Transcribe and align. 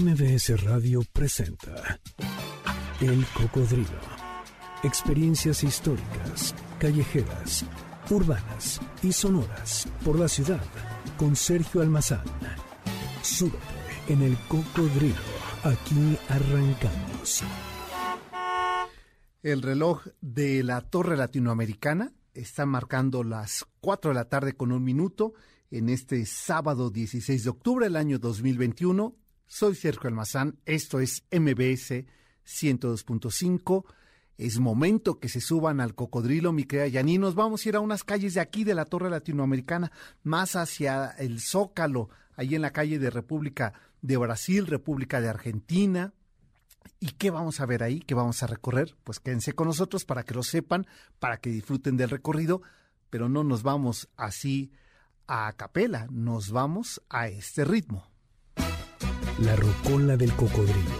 MBS 0.00 0.64
Radio 0.64 1.02
presenta 1.12 2.00
El 3.02 3.22
Cocodrilo. 3.34 4.00
Experiencias 4.82 5.62
históricas, 5.62 6.54
callejeras, 6.78 7.66
urbanas 8.08 8.80
y 9.02 9.12
sonoras 9.12 9.86
por 10.02 10.18
la 10.18 10.26
ciudad 10.26 10.64
con 11.18 11.36
Sergio 11.36 11.82
Almazán. 11.82 12.24
Súbete 13.20 13.58
en 14.08 14.22
El 14.22 14.38
Cocodrilo. 14.48 15.20
Aquí 15.64 16.18
arrancamos. 16.30 17.44
El 19.42 19.60
reloj 19.60 20.06
de 20.22 20.62
la 20.62 20.80
Torre 20.80 21.18
Latinoamericana 21.18 22.14
está 22.32 22.64
marcando 22.64 23.22
las 23.22 23.66
4 23.82 24.12
de 24.12 24.14
la 24.14 24.30
tarde 24.30 24.54
con 24.54 24.72
un 24.72 24.82
minuto 24.82 25.34
en 25.70 25.90
este 25.90 26.24
sábado 26.24 26.88
16 26.88 27.44
de 27.44 27.50
octubre 27.50 27.84
del 27.84 27.96
año 27.96 28.18
2021. 28.18 29.14
Soy 29.52 29.74
Sergio 29.74 30.06
Almazán, 30.08 30.60
esto 30.64 31.00
es 31.00 31.24
MBS 31.32 32.04
102.5. 32.46 33.84
Es 34.38 34.60
momento 34.60 35.18
que 35.18 35.28
se 35.28 35.40
suban 35.40 35.80
al 35.80 35.96
cocodrilo, 35.96 36.52
mi 36.52 36.62
querida 36.62 36.86
Yaní. 36.86 37.18
Nos 37.18 37.34
vamos 37.34 37.66
a 37.66 37.68
ir 37.68 37.74
a 37.74 37.80
unas 37.80 38.04
calles 38.04 38.34
de 38.34 38.40
aquí 38.40 38.62
de 38.62 38.74
la 38.74 38.84
Torre 38.84 39.10
Latinoamericana, 39.10 39.90
más 40.22 40.54
hacia 40.54 41.08
el 41.18 41.40
Zócalo, 41.40 42.10
ahí 42.36 42.54
en 42.54 42.62
la 42.62 42.70
calle 42.70 43.00
de 43.00 43.10
República 43.10 43.72
de 44.02 44.16
Brasil, 44.18 44.68
República 44.68 45.20
de 45.20 45.30
Argentina. 45.30 46.14
¿Y 47.00 47.08
qué 47.08 47.30
vamos 47.30 47.58
a 47.58 47.66
ver 47.66 47.82
ahí? 47.82 47.98
¿Qué 47.98 48.14
vamos 48.14 48.44
a 48.44 48.46
recorrer? 48.46 48.96
Pues 49.02 49.18
quédense 49.18 49.52
con 49.54 49.66
nosotros 49.66 50.04
para 50.04 50.22
que 50.22 50.34
lo 50.34 50.44
sepan, 50.44 50.86
para 51.18 51.38
que 51.38 51.50
disfruten 51.50 51.96
del 51.96 52.10
recorrido, 52.10 52.62
pero 53.10 53.28
no 53.28 53.42
nos 53.42 53.64
vamos 53.64 54.08
así 54.16 54.70
a 55.26 55.52
capela, 55.54 56.06
nos 56.08 56.52
vamos 56.52 57.02
a 57.08 57.26
este 57.26 57.64
ritmo. 57.64 58.09
La 59.38 59.56
rocola 59.56 60.18
del 60.18 60.32
cocodrilo. 60.34 60.90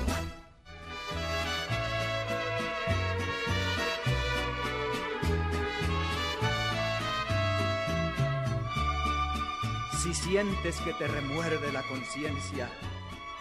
Si 10.03 10.15
sientes 10.15 10.81
que 10.81 10.95
te 10.95 11.07
remuerde 11.07 11.71
la 11.73 11.83
conciencia, 11.83 12.71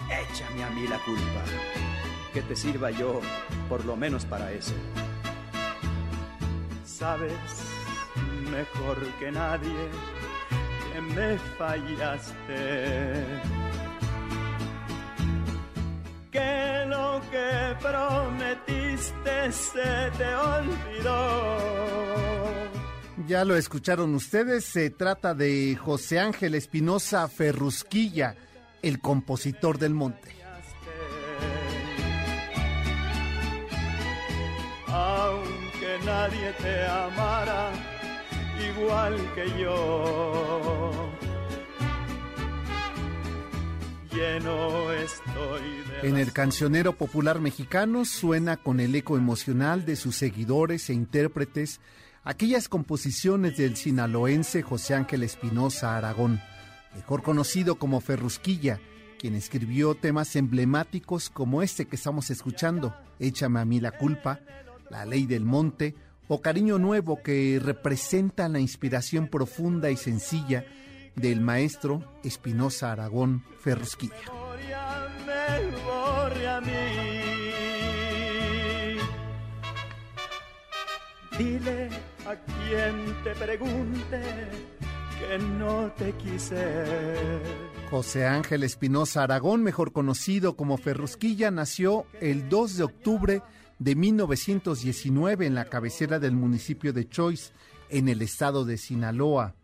échame 0.09 0.63
a 0.63 0.69
mí 0.71 0.85
la 0.87 0.99
culpa. 1.05 1.43
Que 2.33 2.41
te 2.41 2.55
sirva 2.55 2.91
yo, 2.91 3.21
por 3.69 3.85
lo 3.85 3.95
menos 3.95 4.25
para 4.25 4.51
eso. 4.51 4.73
Sabes 6.83 7.31
mejor 8.51 8.97
que 9.19 9.31
nadie 9.31 9.89
que 10.91 11.01
me 11.01 11.37
fallaste. 11.57 13.68
Que 17.31 17.75
prometiste 17.79 19.51
se 19.51 20.11
te 20.17 20.35
olvidó. 20.35 21.57
Ya 23.27 23.45
lo 23.45 23.55
escucharon 23.55 24.15
ustedes, 24.15 24.65
se 24.65 24.89
trata 24.89 25.35
de 25.35 25.75
José 25.75 26.19
Ángel 26.19 26.55
Espinosa 26.55 27.27
Ferrusquilla, 27.27 28.35
el 28.81 28.99
compositor 28.99 29.77
del 29.77 29.93
monte. 29.93 30.35
Aunque 34.87 35.99
nadie 36.05 36.53
te 36.53 36.85
amara 36.87 37.71
igual 38.71 39.15
que 39.35 39.61
yo, 39.61 41.08
lleno 44.19 44.91
estoy 44.91 46.01
de... 46.01 46.09
En 46.09 46.17
el 46.17 46.33
cancionero 46.33 46.93
popular 46.93 47.39
mexicano 47.39 48.03
suena 48.05 48.57
con 48.57 48.79
el 48.79 48.93
eco 48.95 49.17
emocional 49.17 49.85
de 49.85 49.95
sus 49.95 50.15
seguidores 50.17 50.89
e 50.89 50.93
intérpretes 50.93 51.79
aquellas 52.23 52.67
composiciones 52.67 53.57
del 53.57 53.77
sinaloense 53.77 54.61
José 54.61 54.93
Ángel 54.95 55.23
Espinosa 55.23 55.97
Aragón, 55.97 56.41
mejor 56.95 57.23
conocido 57.23 57.75
como 57.75 58.01
Ferrusquilla, 58.01 58.79
quien 59.17 59.35
escribió 59.35 59.95
temas 59.95 60.35
emblemáticos 60.35 61.29
como 61.29 61.61
este 61.61 61.85
que 61.85 61.95
estamos 61.95 62.29
escuchando, 62.29 62.95
Échame 63.19 63.59
a 63.59 63.65
mí 63.65 63.79
la 63.79 63.91
culpa, 63.91 64.39
La 64.89 65.05
ley 65.05 65.25
del 65.25 65.45
monte 65.45 65.95
o 66.27 66.41
Cariño 66.41 66.77
Nuevo, 66.77 67.21
que 67.21 67.59
representa 67.61 68.49
la 68.49 68.59
inspiración 68.59 69.27
profunda 69.27 69.91
y 69.91 69.97
sencilla 69.97 70.65
del 71.19 71.41
maestro 71.41 72.03
Espinosa 72.23 72.91
Aragón 72.91 73.43
Ferrusquilla. 73.59 74.15
Dile 81.37 81.89
a 82.25 82.35
quien 82.35 83.23
te 83.23 83.35
pregunte 83.35 84.21
que 85.19 85.39
no 85.39 85.91
te 85.97 86.13
quise. 86.13 86.85
José 87.89 88.25
Ángel 88.25 88.63
Espinosa 88.63 89.23
Aragón, 89.23 89.63
mejor 89.63 89.91
conocido 89.91 90.55
como 90.55 90.77
Ferrusquilla, 90.77 91.51
nació 91.51 92.05
el 92.21 92.49
2 92.49 92.77
de 92.77 92.83
octubre 92.83 93.41
de 93.79 93.95
1919 93.95 95.45
en 95.45 95.55
la 95.55 95.65
cabecera 95.65 96.19
del 96.19 96.33
municipio 96.33 96.93
de 96.93 97.07
Choice, 97.07 97.53
en 97.89 98.07
el 98.07 98.21
estado 98.21 98.65
de 98.65 98.77
Sinaloa. 98.77 99.55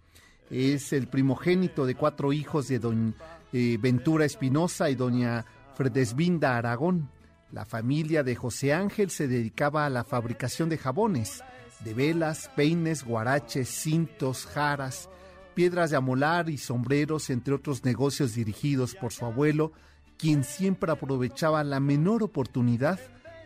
Es 0.50 0.94
el 0.94 1.08
primogénito 1.08 1.86
de 1.86 1.96
cuatro 1.96 2.34
hijos 2.34 2.68
de 2.68 2.80
doña 2.80 3.14
eh, 3.52 3.78
Ventura 3.80 4.26
Espinosa 4.26 4.90
y 4.90 4.96
doña 4.96 5.46
Fredesvinda 5.76 6.58
Aragón. 6.58 7.10
La 7.52 7.66
familia 7.66 8.24
de 8.24 8.36
José 8.36 8.74
Ángel 8.74 9.10
se 9.10 9.28
dedicaba 9.28 9.86
a 9.86 9.90
la 9.90 10.04
fabricación 10.04 10.70
de 10.70 10.78
jabones 10.78 11.44
de 11.84 11.94
velas, 11.94 12.50
peines, 12.56 13.04
guaraches, 13.04 13.70
cintos, 13.70 14.46
jaras, 14.46 15.10
piedras 15.54 15.92
de 15.92 15.98
amolar 15.98 16.50
y 16.50 16.58
sombreros, 16.58 17.30
entre 17.30 17.54
otros 17.54 17.84
negocios 17.84 18.36
dirigidos 18.36 18.96
por 18.96 19.14
su 19.14 19.26
abuelo, 19.26 19.72
quien 20.18 20.44
siempre 20.44 20.92
aprovechaba 20.92 21.64
la 21.64 21.80
menor 21.80 22.24
oportunidad 22.24 23.00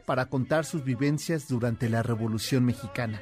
para 0.06 0.28
contar 0.28 0.66
sus 0.66 0.84
vivencias 0.84 1.48
durante 1.48 1.90
la 1.90 2.04
Revolución 2.04 2.66
Mexicana. 2.66 3.22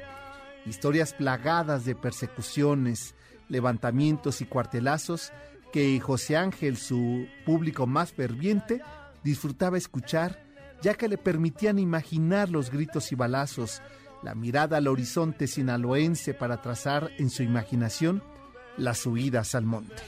Historias 0.66 1.12
plagadas 1.12 1.84
de 1.84 1.94
persecuciones, 1.94 3.14
levantamientos 3.48 4.40
y 4.40 4.46
cuartelazos 4.46 5.32
que 5.72 5.98
José 6.00 6.36
Ángel, 6.36 6.76
su 6.76 7.26
público 7.44 7.86
más 7.86 8.12
ferviente, 8.12 8.82
disfrutaba 9.22 9.76
escuchar, 9.76 10.42
ya 10.82 10.94
que 10.94 11.08
le 11.08 11.18
permitían 11.18 11.78
imaginar 11.78 12.50
los 12.50 12.70
gritos 12.70 13.12
y 13.12 13.14
balazos, 13.14 13.82
la 14.22 14.34
mirada 14.34 14.78
al 14.78 14.88
horizonte 14.88 15.46
sinaloense 15.46 16.34
para 16.34 16.60
trazar 16.60 17.10
en 17.18 17.30
su 17.30 17.42
imaginación 17.42 18.22
las 18.76 18.98
subidas 18.98 19.54
al 19.54 19.64
monte. 19.64 20.02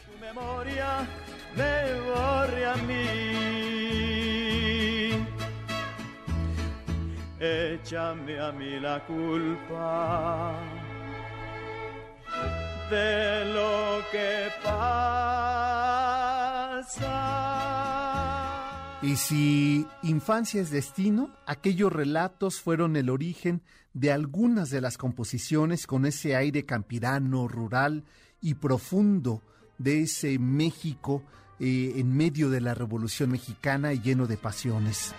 Échame 7.40 8.38
a 8.38 8.52
mí 8.52 8.78
la 8.80 9.04
culpa 9.06 10.54
de 12.90 13.44
lo 13.54 14.02
que 14.10 14.48
pasa. 14.62 14.90
Y 19.02 19.16
si 19.16 19.86
infancia 20.02 20.60
es 20.60 20.70
destino, 20.70 21.30
aquellos 21.46 21.92
relatos 21.92 22.60
fueron 22.60 22.96
el 22.96 23.08
origen 23.08 23.62
de 23.94 24.12
algunas 24.12 24.70
de 24.70 24.80
las 24.80 24.98
composiciones 24.98 25.86
con 25.86 26.04
ese 26.04 26.36
aire 26.36 26.66
campirano, 26.66 27.48
rural 27.48 28.04
y 28.42 28.54
profundo 28.54 29.42
de 29.78 30.02
ese 30.02 30.38
México 30.38 31.22
eh, 31.58 31.94
en 31.96 32.14
medio 32.14 32.50
de 32.50 32.60
la 32.60 32.74
Revolución 32.74 33.30
Mexicana 33.30 33.92
y 33.92 34.00
lleno 34.00 34.26
de 34.26 34.36
pasiones. 34.36 35.14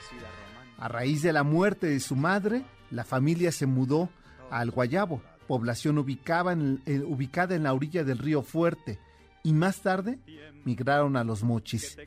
A 0.77 0.87
raíz 0.87 1.21
de 1.21 1.33
la 1.33 1.43
muerte 1.43 1.87
de 1.87 1.99
su 1.99 2.15
madre, 2.15 2.63
la 2.91 3.03
familia 3.03 3.51
se 3.51 3.65
mudó 3.65 4.09
al 4.51 4.71
Guayabo, 4.71 5.21
población 5.51 5.97
ubicada 5.97 6.53
en, 6.53 6.81
eh, 6.85 7.01
ubicada 7.01 7.55
en 7.55 7.63
la 7.63 7.73
orilla 7.73 8.05
del 8.05 8.19
río 8.19 8.41
Fuerte, 8.41 8.99
y 9.43 9.51
más 9.51 9.81
tarde 9.81 10.17
migraron 10.63 11.17
a 11.17 11.25
Los 11.25 11.43
Mochis, 11.43 11.97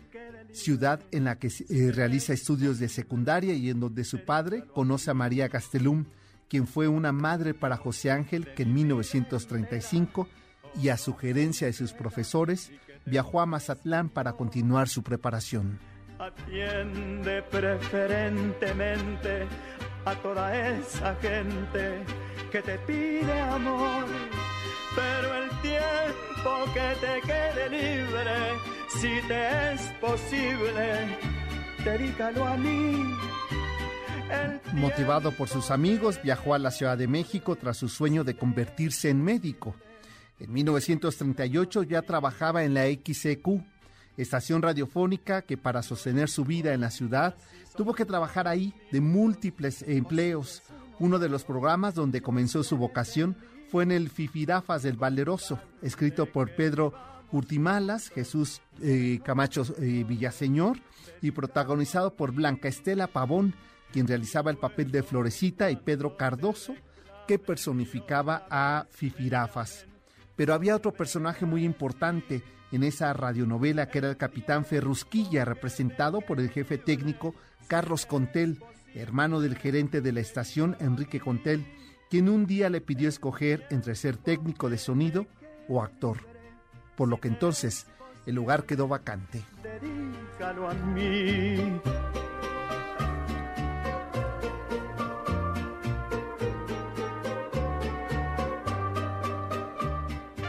ciudad 0.51 1.01
en 1.11 1.25
la 1.25 1.39
que 1.39 1.49
eh, 1.49 1.93
realiza 1.93 2.33
estudios 2.33 2.79
de 2.79 2.89
secundaria 2.89 3.53
y 3.53 3.69
en 3.69 3.81
donde 3.81 4.05
su 4.05 4.25
padre 4.25 4.65
conoce 4.73 5.11
a 5.11 5.15
María 5.15 5.49
Gastelum, 5.49 6.07
quien 6.49 6.67
fue 6.67 6.89
una 6.89 7.13
madre 7.13 7.53
para 7.53 7.77
José 7.77 8.11
Ángel 8.11 8.55
que 8.55 8.63
en 8.63 8.73
1935 8.73 10.27
y 10.83 10.89
a 10.89 10.97
sugerencia 10.97 11.67
de 11.67 11.75
sus 11.75 11.93
profesores 11.93 12.73
viajó 13.05 13.43
a 13.43 13.47
Mazatlán 13.47 14.09
para 14.09 14.33
continuar 14.33 14.89
su 14.89 15.03
preparación. 15.03 15.79
Atiende 16.19 17.43
preferentemente 17.43 19.47
a 20.07 20.15
toda 20.15 20.57
esa 20.57 21.15
gente 21.17 22.05
que 22.55 22.63
te 22.63 22.79
pide 22.87 23.41
amor, 23.41 24.05
pero 24.95 25.35
el 25.43 25.51
tiempo 25.61 26.73
que 26.73 26.95
te 27.05 27.21
quede 27.27 27.69
libre, 27.69 28.31
si 28.91 29.27
te 29.27 29.73
es 29.73 29.81
posible, 30.01 31.19
dedícalo 31.85 32.47
a 32.47 32.57
mí. 32.57 33.13
Motivado 34.73 35.33
por 35.33 35.49
sus 35.49 35.73
amigos, 35.73 36.21
viajó 36.23 36.55
a 36.55 36.61
la 36.61 36.71
Ciudad 36.71 36.97
de 36.97 37.09
México 37.09 37.57
tras 37.57 37.77
su 37.77 37.89
sueño 37.89 38.23
de 38.23 38.37
convertirse 38.37 39.11
en 39.11 39.25
médico. 39.25 39.75
En 40.39 40.53
1938 40.53 41.83
ya 41.83 42.03
trabajaba 42.03 42.63
en 42.63 42.75
la 42.75 42.85
XEQ, 42.85 43.65
estación 44.17 44.63
radiofónica 44.63 45.43
que 45.43 45.57
para 45.57 45.83
sostener 45.83 46.29
su 46.29 46.45
vida 46.45 46.73
en 46.73 46.83
la 46.83 46.93
ciudad 46.93 47.35
tuvo 47.77 47.95
que 47.95 48.05
trabajar 48.05 48.47
ahí 48.47 48.73
de 48.93 49.01
múltiples 49.01 49.83
empleos. 49.83 50.63
Uno 50.99 51.19
de 51.19 51.29
los 51.29 51.45
programas 51.45 51.95
donde 51.95 52.23
comenzó 52.23 52.63
su 52.63 52.77
vocación 52.77 53.37
fue 53.71 53.83
en 53.83 53.93
el 53.93 54.09
Fifirafas 54.09 54.83
del 54.83 54.97
Valeroso, 54.97 55.59
escrito 55.83 56.27
por 56.27 56.55
Pedro 56.55 56.95
Urtimalas, 57.33 58.11
Jesús 58.11 58.61
eh, 58.81 59.19
Camacho 59.25 59.65
eh, 59.81 60.05
Villaseñor 60.07 60.79
y 61.21 61.33
protagonizado 61.33 62.15
por 62.15 62.33
Blanca 62.33 62.69
Estela 62.69 63.09
Pavón, 63.09 63.55
quien 63.93 64.07
realizaba 64.07 64.51
el 64.51 64.59
papel 64.59 64.91
de 64.93 65.03
Florecita, 65.03 65.71
y 65.71 65.77
Pedro 65.77 66.17
Cardoso, 66.17 66.75
que 67.27 67.39
personificaba 67.39 68.47
a 68.51 68.87
Fifirafas. 68.91 69.87
Pero 70.37 70.55
había 70.55 70.77
otro 70.77 70.93
personaje 70.93 71.47
muy 71.47 71.65
importante 71.65 72.43
en 72.71 72.83
esa 72.83 73.13
radionovela 73.13 73.89
que 73.89 73.99
era 73.99 74.11
el 74.11 74.17
capitán 74.17 74.65
Ferrusquilla, 74.65 75.45
representado 75.45 76.21
por 76.21 76.41
el 76.41 76.51
jefe 76.51 76.79
técnico 76.79 77.35
Carlos 77.69 78.07
Contel, 78.07 78.59
hermano 78.95 79.41
del 79.41 79.57
gerente 79.57 80.01
de 80.01 80.13
la 80.13 80.21
estación 80.21 80.77
Enrique 80.81 81.21
Contel, 81.21 81.67
quien 82.11 82.29
un 82.29 82.47
día 82.47 82.71
le 82.71 82.81
pidió 82.81 83.09
escoger 83.09 83.67
entre 83.71 83.95
ser 83.95 84.17
técnico 84.17 84.71
de 84.71 84.79
sonido 84.79 85.27
o 85.69 85.83
actor. 85.83 86.19
Por 86.97 87.09
lo 87.09 87.21
que 87.21 87.29
entonces 87.29 87.87
el 88.27 88.37
lugar 88.37 88.65
quedó 88.65 88.89
vacante. 88.89 89.43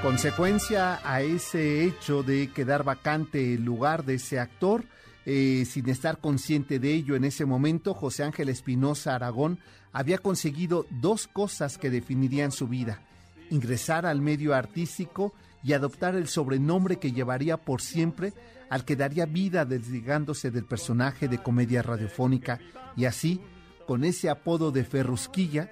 Consecuencia 0.02 1.00
a 1.04 1.22
ese 1.22 1.84
hecho 1.84 2.22
de 2.22 2.52
quedar 2.52 2.84
vacante 2.84 3.56
el 3.56 3.66
lugar 3.66 4.06
de 4.06 4.16
ese 4.16 4.40
actor, 4.40 4.86
eh, 5.26 5.66
sin 5.66 5.90
estar 5.90 6.20
consciente 6.20 6.80
de 6.80 6.94
ello. 6.94 7.16
En 7.16 7.24
ese 7.24 7.46
momento, 7.46 7.94
José 7.94 8.24
Ángel 8.24 8.50
Espinosa 8.50 9.16
Aragón 9.16 9.60
había 9.92 10.18
conseguido 10.18 10.86
dos 10.90 11.28
cosas 11.28 11.78
que 11.78 11.90
definirían 11.90 12.52
su 12.52 12.68
vida, 12.68 13.02
ingresar 13.50 14.06
al 14.06 14.22
medio 14.22 14.54
artístico 14.54 15.34
y 15.64 15.74
adoptar 15.74 16.16
el 16.16 16.28
sobrenombre 16.28 16.98
que 16.98 17.12
llevaría 17.12 17.58
por 17.58 17.82
siempre 17.82 18.34
al 18.70 18.86
que 18.86 18.96
daría 18.96 19.26
vida 19.26 19.66
desligándose 19.66 20.52
del 20.52 20.66
personaje 20.66 21.28
de 21.28 21.42
comedia 21.42 21.82
radiofónica. 21.82 22.60
Y 22.96 23.06
así, 23.06 23.42
con 23.88 24.04
ese 24.04 24.30
apodo 24.30 24.72
de 24.72 24.84
Ferrusquilla, 24.84 25.72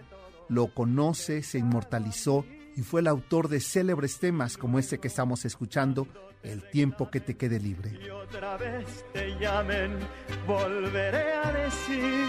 lo 0.50 0.74
conoce, 0.74 1.44
se 1.44 1.60
inmortalizó 1.60 2.46
y 2.76 2.82
fue 2.82 3.02
el 3.02 3.08
autor 3.08 3.50
de 3.50 3.60
célebres 3.60 4.20
temas 4.20 4.58
como 4.58 4.80
este 4.80 5.00
que 5.00 5.08
estamos 5.08 5.46
escuchando, 5.46 6.08
El 6.44 6.62
tiempo 6.70 7.10
que 7.10 7.22
te 7.22 7.36
quede 7.36 7.60
libre. 7.60 7.92
Y 8.06 8.10
otra 8.10 8.58
vez 8.58 9.06
te 9.14 9.30
llamen, 9.40 9.98
volveré 10.46 11.34
a 11.34 11.52
decir, 11.52 12.28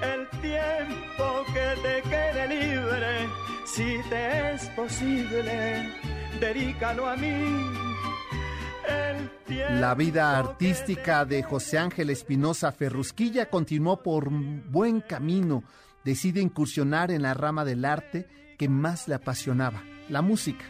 el 0.00 0.28
tiempo 0.40 1.44
que 1.52 1.82
te 1.82 2.02
quede 2.08 2.48
libre, 2.48 3.28
si 3.64 3.98
te 4.08 4.54
es 4.54 4.68
posible, 4.70 5.90
dedícalo 6.40 7.08
a 7.08 7.16
mí. 7.16 7.92
La 9.80 9.94
vida 9.94 10.38
artística 10.38 11.24
de 11.24 11.42
José 11.42 11.78
Ángel 11.78 12.10
Espinosa 12.10 12.72
Ferrusquilla 12.72 13.46
continuó 13.46 14.02
por 14.02 14.30
buen 14.30 15.00
camino. 15.00 15.62
Decide 16.04 16.40
incursionar 16.40 17.10
en 17.10 17.22
la 17.22 17.34
rama 17.34 17.64
del 17.64 17.84
arte 17.84 18.26
que 18.58 18.68
más 18.68 19.08
le 19.08 19.14
apasionaba, 19.14 19.82
la 20.08 20.22
música. 20.22 20.64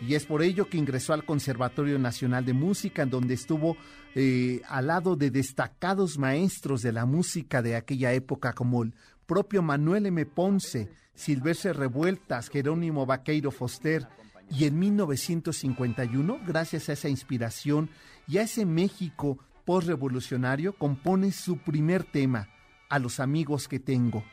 Y 0.00 0.14
es 0.14 0.26
por 0.26 0.42
ello 0.42 0.68
que 0.68 0.78
ingresó 0.78 1.12
al 1.12 1.24
Conservatorio 1.24 1.98
Nacional 1.98 2.44
de 2.44 2.52
Música, 2.52 3.02
en 3.02 3.10
donde 3.10 3.34
estuvo 3.34 3.76
eh, 4.14 4.62
al 4.68 4.86
lado 4.86 5.16
de 5.16 5.30
destacados 5.30 6.18
maestros 6.18 6.82
de 6.82 6.92
la 6.92 7.04
música 7.04 7.62
de 7.62 7.76
aquella 7.76 8.12
época, 8.12 8.52
como 8.52 8.84
el 8.84 8.94
propio 9.26 9.62
Manuel 9.62 10.06
M. 10.06 10.24
Ponce, 10.26 10.88
Silvestre 11.14 11.72
Revueltas, 11.72 12.48
Jerónimo 12.48 13.06
Vaqueiro 13.06 13.50
Foster. 13.50 14.06
Y 14.50 14.64
en 14.64 14.78
1951, 14.78 16.40
gracias 16.46 16.88
a 16.88 16.92
esa 16.92 17.08
inspiración 17.08 17.90
y 18.26 18.38
a 18.38 18.42
ese 18.42 18.64
México 18.64 19.38
postrevolucionario, 19.64 20.72
compone 20.72 21.32
su 21.32 21.58
primer 21.58 22.04
tema, 22.04 22.48
A 22.88 22.98
los 22.98 23.20
amigos 23.20 23.68
que 23.68 23.78
tengo 23.78 24.24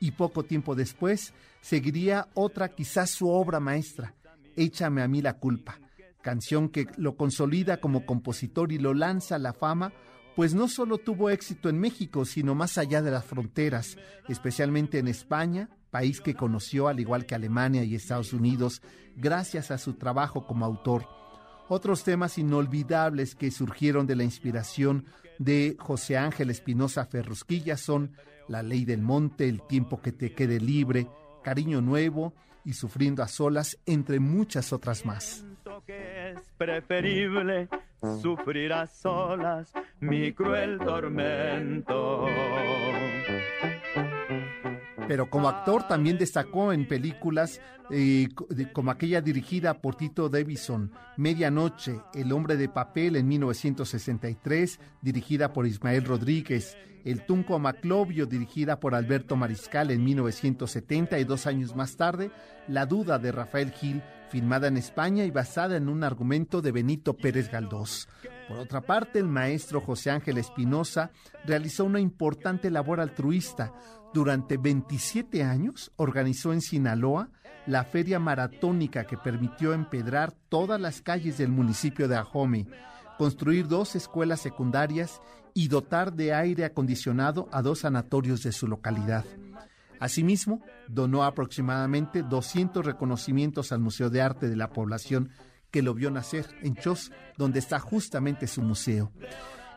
y 0.00 0.12
poco 0.12 0.44
tiempo 0.44 0.74
después 0.74 1.32
seguiría 1.60 2.28
otra 2.34 2.68
quizás 2.68 3.10
su 3.10 3.28
obra 3.28 3.60
maestra, 3.60 4.14
Échame 4.58 5.02
a 5.02 5.08
mí 5.08 5.22
la 5.22 5.38
culpa, 5.38 5.78
canción 6.20 6.68
que 6.68 6.88
lo 6.96 7.16
consolida 7.16 7.80
como 7.80 8.04
compositor 8.04 8.72
y 8.72 8.78
lo 8.78 8.92
lanza 8.92 9.36
a 9.36 9.38
la 9.38 9.52
fama, 9.52 9.92
pues 10.34 10.52
no 10.52 10.66
solo 10.66 10.98
tuvo 10.98 11.30
éxito 11.30 11.68
en 11.68 11.78
México, 11.78 12.24
sino 12.24 12.56
más 12.56 12.76
allá 12.76 13.00
de 13.00 13.12
las 13.12 13.24
fronteras, 13.24 13.96
especialmente 14.28 14.98
en 14.98 15.06
España, 15.06 15.70
país 15.92 16.20
que 16.20 16.34
conoció 16.34 16.88
al 16.88 16.98
igual 16.98 17.24
que 17.24 17.36
Alemania 17.36 17.84
y 17.84 17.94
Estados 17.94 18.32
Unidos, 18.32 18.82
gracias 19.16 19.70
a 19.70 19.78
su 19.78 19.94
trabajo 19.94 20.44
como 20.44 20.64
autor. 20.64 21.06
Otros 21.68 22.02
temas 22.02 22.36
inolvidables 22.36 23.36
que 23.36 23.52
surgieron 23.52 24.08
de 24.08 24.16
la 24.16 24.24
inspiración 24.24 25.04
de 25.38 25.76
José 25.78 26.16
Ángel 26.16 26.50
Espinosa 26.50 27.06
Ferrusquilla 27.06 27.76
son 27.76 28.10
La 28.48 28.64
ley 28.64 28.84
del 28.84 29.02
monte, 29.02 29.48
El 29.48 29.62
tiempo 29.68 30.02
que 30.02 30.10
te 30.10 30.32
quede 30.32 30.58
libre, 30.58 31.06
Cariño 31.44 31.80
nuevo 31.80 32.34
y 32.68 32.74
Sufriendo 32.74 33.22
a 33.22 33.28
solas, 33.28 33.78
entre 33.86 34.20
muchas 34.20 34.74
otras 34.74 35.06
más. 35.06 35.42
Que 35.86 36.32
es 36.32 36.40
preferible 36.58 37.66
sufrir 38.20 38.74
a 38.74 38.86
solas 38.86 39.72
mi 40.00 40.32
cruel 40.34 40.78
tormento 40.78 42.26
pero 45.08 45.30
como 45.30 45.48
actor 45.48 45.88
también 45.88 46.18
destacó 46.18 46.70
en 46.70 46.86
películas 46.86 47.62
eh, 47.90 48.28
como 48.74 48.90
aquella 48.90 49.22
dirigida 49.22 49.80
por 49.80 49.96
Tito 49.96 50.28
Davidson, 50.28 50.92
Medianoche, 51.16 52.02
El 52.12 52.30
hombre 52.32 52.58
de 52.58 52.68
papel 52.68 53.16
en 53.16 53.26
1963, 53.26 54.78
dirigida 55.00 55.54
por 55.54 55.66
Ismael 55.66 56.04
Rodríguez, 56.04 56.76
El 57.06 57.24
Tunco 57.24 57.58
Maclovio, 57.58 58.26
dirigida 58.26 58.78
por 58.78 58.94
Alberto 58.94 59.34
Mariscal 59.34 59.90
en 59.90 60.04
1970 60.04 61.18
y 61.18 61.24
dos 61.24 61.46
años 61.46 61.74
más 61.74 61.96
tarde, 61.96 62.30
La 62.68 62.84
duda 62.84 63.18
de 63.18 63.32
Rafael 63.32 63.72
Gil, 63.72 64.02
filmada 64.30 64.68
en 64.68 64.76
España 64.76 65.24
y 65.24 65.30
basada 65.30 65.78
en 65.78 65.88
un 65.88 66.04
argumento 66.04 66.60
de 66.60 66.72
Benito 66.72 67.14
Pérez 67.14 67.50
Galdós. 67.50 68.08
Por 68.48 68.58
otra 68.58 68.80
parte, 68.80 69.18
el 69.18 69.28
maestro 69.28 69.80
José 69.80 70.10
Ángel 70.10 70.38
Espinosa 70.38 71.10
realizó 71.44 71.84
una 71.84 72.00
importante 72.00 72.70
labor 72.70 73.00
altruista, 73.00 73.74
durante 74.14 74.56
27 74.56 75.44
años 75.44 75.92
organizó 75.96 76.54
en 76.54 76.62
Sinaloa 76.62 77.28
la 77.66 77.84
feria 77.84 78.18
maratónica 78.18 79.04
que 79.04 79.18
permitió 79.18 79.74
empedrar 79.74 80.32
todas 80.48 80.80
las 80.80 81.02
calles 81.02 81.36
del 81.36 81.50
municipio 81.50 82.08
de 82.08 82.16
Ajome, 82.16 82.66
construir 83.18 83.68
dos 83.68 83.94
escuelas 83.94 84.40
secundarias 84.40 85.20
y 85.52 85.68
dotar 85.68 86.14
de 86.14 86.32
aire 86.32 86.64
acondicionado 86.64 87.48
a 87.52 87.60
dos 87.60 87.80
sanatorios 87.80 88.42
de 88.42 88.52
su 88.52 88.66
localidad. 88.66 89.26
Asimismo, 90.00 90.62
donó 90.86 91.24
aproximadamente 91.24 92.22
200 92.22 92.86
reconocimientos 92.86 93.72
al 93.72 93.80
Museo 93.80 94.08
de 94.08 94.22
Arte 94.22 94.48
de 94.48 94.56
la 94.56 94.70
Población 94.70 95.30
que 95.70 95.82
lo 95.82 95.94
vio 95.94 96.10
nacer 96.10 96.46
en 96.62 96.76
Chos, 96.76 97.12
donde 97.36 97.58
está 97.58 97.78
justamente 97.78 98.46
su 98.46 98.62
museo. 98.62 99.12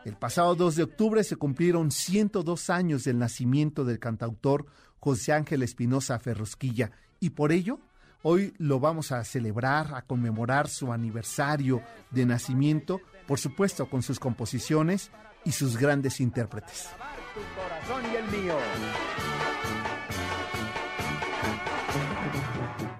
El 0.04 0.16
pasado 0.16 0.54
2 0.54 0.76
de 0.76 0.82
octubre 0.82 1.22
se 1.22 1.36
cumplieron 1.36 1.90
102 1.90 2.70
años 2.70 3.04
del 3.04 3.18
nacimiento 3.18 3.84
del 3.84 4.00
cantautor 4.00 4.66
José 4.98 5.32
Ángel 5.32 5.62
Espinosa 5.62 6.18
Ferrosquilla 6.18 6.90
y 7.20 7.30
por 7.30 7.52
ello 7.52 7.78
hoy 8.22 8.54
lo 8.58 8.80
vamos 8.80 9.12
a 9.12 9.22
celebrar, 9.24 9.94
a 9.94 10.02
conmemorar 10.02 10.68
su 10.68 10.92
aniversario 10.92 11.82
de 12.10 12.26
nacimiento, 12.26 13.00
por 13.26 13.38
supuesto 13.38 13.88
con 13.88 14.02
sus 14.02 14.18
composiciones 14.18 15.10
y 15.44 15.52
sus 15.52 15.76
grandes 15.76 16.20
intérpretes. 16.20 16.88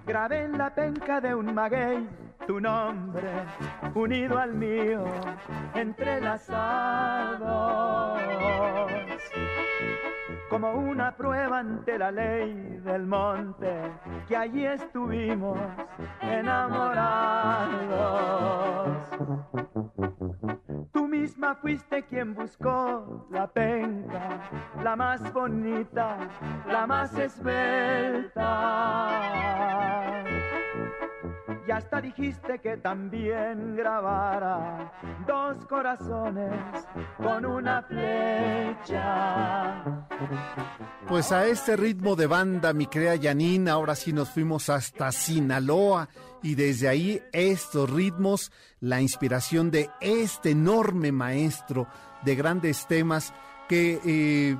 Grabé 0.05 0.43
en 0.43 0.57
la 0.57 0.69
de 1.21 1.35
un 1.35 1.53
maguey 1.53 2.07
tu 2.47 2.59
nombre 2.59 3.29
unido 3.95 4.37
al 4.37 4.53
mío, 4.53 5.05
entrelazados, 5.73 8.21
como 10.49 10.73
una 10.73 11.15
prueba 11.15 11.59
ante 11.59 11.97
la 11.97 12.11
ley 12.11 12.81
del 12.83 13.05
monte, 13.05 13.91
que 14.27 14.35
allí 14.35 14.65
estuvimos 14.65 15.57
enamorados. 16.21 18.97
Tú 20.91 21.07
misma 21.07 21.55
fuiste 21.55 22.03
quien 22.03 22.33
buscó 22.33 23.25
la 23.31 23.47
penca, 23.47 24.41
la 24.83 24.95
más 24.95 25.33
bonita, 25.33 26.17
la 26.67 26.85
más 26.85 27.17
esbelta. 27.17 28.43
Y 31.65 31.71
hasta 31.71 32.01
dijiste 32.01 32.59
que 32.59 32.75
también 32.77 33.75
grabara 33.77 34.91
dos 35.25 35.65
corazones 35.65 36.85
con 37.17 37.45
una 37.45 37.81
flecha. 37.83 38.93
Pues 41.07 41.31
a 41.31 41.47
este 41.47 41.77
ritmo 41.77 42.17
de 42.17 42.27
banda, 42.27 42.73
mi 42.73 42.87
crea 42.87 43.17
Janine, 43.21 43.69
ahora 43.69 43.95
sí 43.95 44.11
nos 44.11 44.29
fuimos 44.29 44.69
hasta 44.69 45.11
Sinaloa 45.13 46.09
y 46.41 46.55
desde 46.55 46.89
ahí 46.89 47.21
estos 47.31 47.89
ritmos, 47.89 48.51
la 48.81 48.99
inspiración 48.99 49.71
de 49.71 49.89
este 50.01 50.51
enorme 50.51 51.13
maestro 51.13 51.87
de 52.23 52.35
grandes 52.35 52.87
temas 52.87 53.33
que... 53.69 53.99
Eh, 54.05 54.57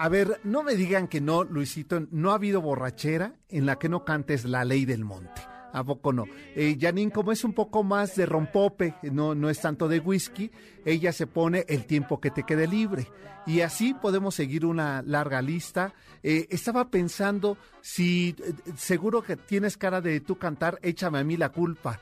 a 0.00 0.08
ver, 0.08 0.40
no 0.44 0.62
me 0.62 0.76
digan 0.76 1.08
que 1.08 1.20
no, 1.20 1.42
Luisito, 1.42 2.06
no 2.12 2.30
ha 2.30 2.34
habido 2.34 2.60
borrachera 2.60 3.34
en 3.48 3.66
la 3.66 3.80
que 3.80 3.88
no 3.88 4.04
cantes 4.04 4.44
la 4.44 4.64
ley 4.64 4.84
del 4.84 5.04
monte. 5.04 5.57
¿A 5.78 5.84
poco 5.84 6.12
no? 6.12 6.26
Eh, 6.54 6.76
Janine, 6.80 7.12
como 7.12 7.32
es 7.32 7.44
un 7.44 7.52
poco 7.52 7.82
más 7.82 8.16
de 8.16 8.26
rompope, 8.26 8.94
no, 9.02 9.34
no 9.34 9.48
es 9.48 9.60
tanto 9.60 9.88
de 9.88 10.00
whisky, 10.00 10.50
ella 10.84 11.12
se 11.12 11.26
pone 11.26 11.64
el 11.68 11.84
tiempo 11.84 12.20
que 12.20 12.30
te 12.30 12.42
quede 12.42 12.66
libre. 12.66 13.08
Y 13.46 13.60
así 13.60 13.94
podemos 13.94 14.34
seguir 14.34 14.66
una 14.66 15.02
larga 15.02 15.40
lista. 15.40 15.94
Eh, 16.22 16.46
estaba 16.50 16.90
pensando 16.90 17.56
si 17.80 18.34
eh, 18.38 18.52
seguro 18.76 19.22
que 19.22 19.36
tienes 19.36 19.76
cara 19.76 20.00
de 20.00 20.20
tú 20.20 20.36
cantar, 20.36 20.78
échame 20.82 21.20
a 21.20 21.24
mí 21.24 21.36
la 21.36 21.50
culpa, 21.50 22.00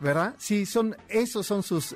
¿verdad? 0.00 0.34
Sí, 0.38 0.66
son, 0.66 0.96
esos 1.08 1.46
son 1.46 1.62
sus, 1.62 1.94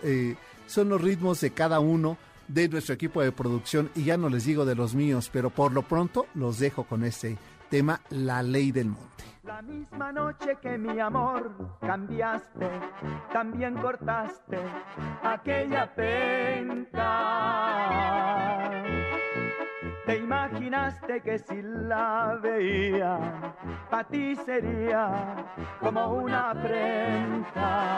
son 0.69 0.89
los 0.89 1.01
ritmos 1.01 1.41
de 1.41 1.51
cada 1.51 1.81
uno 1.81 2.17
de 2.47 2.69
nuestro 2.69 2.95
equipo 2.95 3.21
de 3.21 3.33
producción 3.33 3.91
y 3.97 4.05
ya 4.05 4.17
no 4.17 4.29
les 4.29 4.45
digo 4.45 4.65
de 4.65 4.77
los 4.77 4.95
míos, 4.95 5.31
pero 5.33 5.51
por 5.51 5.73
lo 5.73 5.83
pronto 5.83 6.27
los 6.35 6.61
dejo 6.61 6.85
con 6.85 7.03
este 7.03 7.37
tema, 7.69 8.01
La 8.11 8.43
Ley 8.43 8.73
del 8.73 8.87
Monte. 8.87 9.25
La 9.43 9.61
misma 9.61 10.11
noche 10.11 10.57
que 10.63 10.79
mi 10.79 10.99
amor 11.01 11.77
cambiaste, 11.81 12.71
también 13.33 13.75
cortaste 13.75 14.59
aquella 15.23 15.95
penca. 15.95 17.05
Te 20.07 20.17
imaginaste 20.17 21.21
que 21.21 21.39
si 21.39 21.61
la 21.63 22.39
veía, 22.43 23.55
para 23.91 24.09
ti 24.09 24.35
sería 24.37 25.45
como 25.81 26.09
una 26.09 26.51
afrenta. 26.53 27.95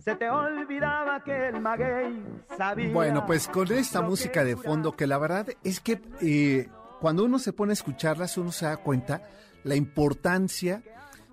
Se 0.00 0.16
te 0.16 0.30
olvidaba 0.30 1.22
que 1.22 1.48
el 1.48 1.60
maguey 1.60 2.24
sabía. 2.56 2.92
Bueno, 2.92 3.26
pues 3.26 3.48
con 3.48 3.70
esta 3.70 4.02
música 4.02 4.44
de 4.44 4.56
fondo, 4.56 4.92
que 4.92 5.06
la 5.06 5.18
verdad 5.18 5.46
es 5.62 5.80
que 5.80 6.00
eh, 6.22 6.68
cuando 7.00 7.24
uno 7.24 7.38
se 7.38 7.52
pone 7.52 7.72
a 7.72 7.74
escucharlas, 7.74 8.36
uno 8.38 8.52
se 8.52 8.66
da 8.66 8.76
cuenta 8.76 9.22
la 9.64 9.76
importancia 9.76 10.82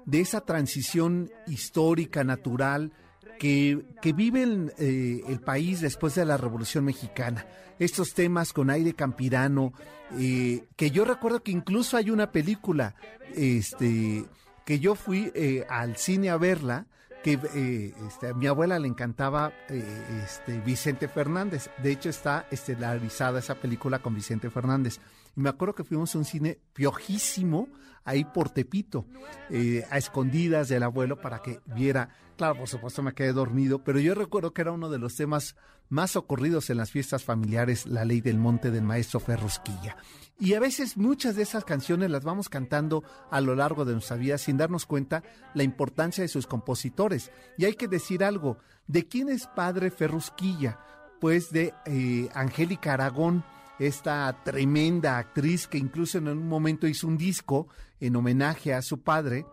de 0.05 0.21
esa 0.21 0.41
transición 0.41 1.29
histórica, 1.47 2.23
natural, 2.23 2.93
que, 3.39 3.85
que 4.01 4.13
vive 4.13 4.43
el, 4.43 4.73
eh, 4.77 5.21
el, 5.27 5.39
país 5.39 5.81
después 5.81 6.15
de 6.15 6.25
la 6.25 6.37
Revolución 6.37 6.85
Mexicana. 6.85 7.45
Estos 7.77 8.13
temas 8.13 8.53
con 8.53 8.69
aire 8.69 8.93
campirano, 8.93 9.73
eh, 10.17 10.65
que 10.75 10.89
yo 10.89 11.05
recuerdo 11.05 11.43
que 11.43 11.51
incluso 11.51 11.97
hay 11.97 12.09
una 12.09 12.31
película 12.31 12.95
este, 13.35 14.25
que 14.65 14.79
yo 14.79 14.95
fui 14.95 15.31
eh, 15.33 15.65
al 15.69 15.95
cine 15.95 16.29
a 16.29 16.37
verla, 16.37 16.87
que 17.23 17.39
eh, 17.55 17.93
este, 18.07 18.27
a 18.27 18.33
mi 18.33 18.47
abuela 18.47 18.79
le 18.79 18.87
encantaba 18.87 19.53
eh, 19.69 20.21
este, 20.23 20.59
Vicente 20.59 21.07
Fernández. 21.07 21.69
De 21.81 21.91
hecho, 21.91 22.09
está 22.09 22.47
estelarizada 22.51 23.39
esa 23.39 23.55
película 23.55 23.99
con 23.99 24.13
Vicente 24.13 24.49
Fernández. 24.49 24.99
Y 25.37 25.41
me 25.41 25.49
acuerdo 25.49 25.75
que 25.75 25.83
fuimos 25.83 26.13
a 26.13 26.17
un 26.17 26.25
cine 26.25 26.59
piojísimo 26.73 27.69
ahí 28.03 28.25
por 28.25 28.49
Tepito, 28.49 29.05
eh, 29.51 29.85
a 29.91 29.97
escondidas 29.97 30.67
del 30.67 30.81
abuelo 30.81 31.21
para 31.21 31.41
que 31.43 31.59
viera. 31.67 32.09
Claro, 32.37 32.57
por 32.57 32.67
supuesto 32.67 33.03
me 33.03 33.13
quedé 33.13 33.33
dormido, 33.33 33.83
pero 33.83 33.99
yo 33.99 34.15
recuerdo 34.15 34.53
que 34.53 34.61
era 34.61 34.71
uno 34.71 34.89
de 34.89 34.97
los 34.97 35.15
temas 35.15 35.55
más 35.89 36.15
ocurridos 36.15 36.69
en 36.69 36.77
las 36.77 36.89
fiestas 36.89 37.23
familiares, 37.23 37.85
La 37.85 38.03
Ley 38.03 38.21
del 38.21 38.39
Monte 38.39 38.71
del 38.71 38.83
maestro 38.83 39.19
Ferrusquilla. 39.19 39.95
Y 40.39 40.55
a 40.55 40.59
veces 40.59 40.97
muchas 40.97 41.35
de 41.35 41.43
esas 41.43 41.65
canciones 41.65 42.09
las 42.09 42.23
vamos 42.23 42.49
cantando 42.49 43.03
a 43.29 43.39
lo 43.39 43.55
largo 43.55 43.85
de 43.85 43.93
nuestra 43.93 44.17
vida 44.17 44.37
sin 44.37 44.57
darnos 44.57 44.85
cuenta 44.85 45.21
la 45.53 45.63
importancia 45.63 46.23
de 46.23 46.29
sus 46.29 46.47
compositores. 46.47 47.31
Y 47.57 47.65
hay 47.65 47.75
que 47.75 47.87
decir 47.87 48.23
algo, 48.23 48.57
¿de 48.87 49.07
quién 49.07 49.29
es 49.29 49.47
padre 49.47 49.91
Ferrusquilla? 49.91 50.79
Pues 51.19 51.51
de 51.51 51.73
eh, 51.85 52.29
Angélica 52.33 52.93
Aragón, 52.93 53.43
esta 53.79 54.43
tremenda 54.43 55.17
actriz 55.17 55.67
que 55.67 55.77
incluso 55.77 56.17
en 56.17 56.27
un 56.27 56.47
momento 56.47 56.87
hizo 56.87 57.07
un 57.07 57.17
disco 57.17 57.67
en 57.99 58.15
homenaje 58.15 58.73
a 58.73 58.81
su 58.81 59.01
padre. 59.01 59.45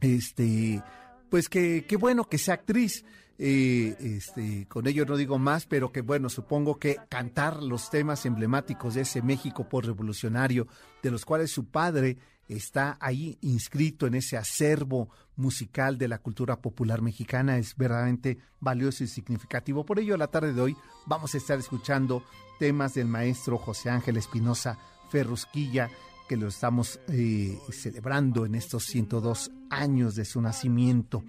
Este, 0.00 0.82
pues 1.30 1.48
que 1.48 1.84
qué 1.86 1.96
bueno 1.96 2.24
que 2.24 2.38
sea 2.38 2.54
actriz. 2.54 3.04
Eh, 3.40 3.94
este, 4.00 4.66
con 4.66 4.88
ello 4.88 5.04
no 5.06 5.16
digo 5.16 5.38
más, 5.38 5.66
pero 5.66 5.92
que 5.92 6.00
bueno, 6.00 6.28
supongo 6.28 6.78
que 6.78 6.96
cantar 7.08 7.62
los 7.62 7.88
temas 7.88 8.26
emblemáticos 8.26 8.94
de 8.94 9.02
ese 9.02 9.22
México 9.22 9.68
por 9.68 9.86
revolucionario, 9.86 10.66
de 11.02 11.12
los 11.12 11.24
cuales 11.24 11.52
su 11.52 11.66
padre 11.66 12.18
está 12.48 12.96
ahí 13.00 13.38
inscrito 13.42 14.06
en 14.06 14.14
ese 14.14 14.36
acervo 14.36 15.10
musical 15.36 15.98
de 15.98 16.08
la 16.08 16.18
cultura 16.18 16.60
popular 16.60 17.00
mexicana, 17.00 17.58
es 17.58 17.76
verdaderamente 17.76 18.38
valioso 18.58 19.04
y 19.04 19.06
significativo. 19.06 19.84
Por 19.84 20.00
ello, 20.00 20.14
a 20.14 20.18
la 20.18 20.28
tarde 20.28 20.52
de 20.52 20.60
hoy 20.60 20.76
vamos 21.06 21.34
a 21.34 21.38
estar 21.38 21.58
escuchando 21.58 22.24
temas 22.58 22.94
del 22.94 23.06
maestro 23.06 23.58
José 23.58 23.90
Ángel 23.90 24.16
Espinosa 24.16 24.78
Ferrusquilla, 25.10 25.90
que 26.28 26.36
lo 26.36 26.48
estamos 26.48 27.00
eh, 27.08 27.58
celebrando 27.70 28.44
en 28.44 28.54
estos 28.54 28.84
102 28.84 29.50
años 29.70 30.14
de 30.14 30.24
su 30.24 30.40
nacimiento. 30.40 31.24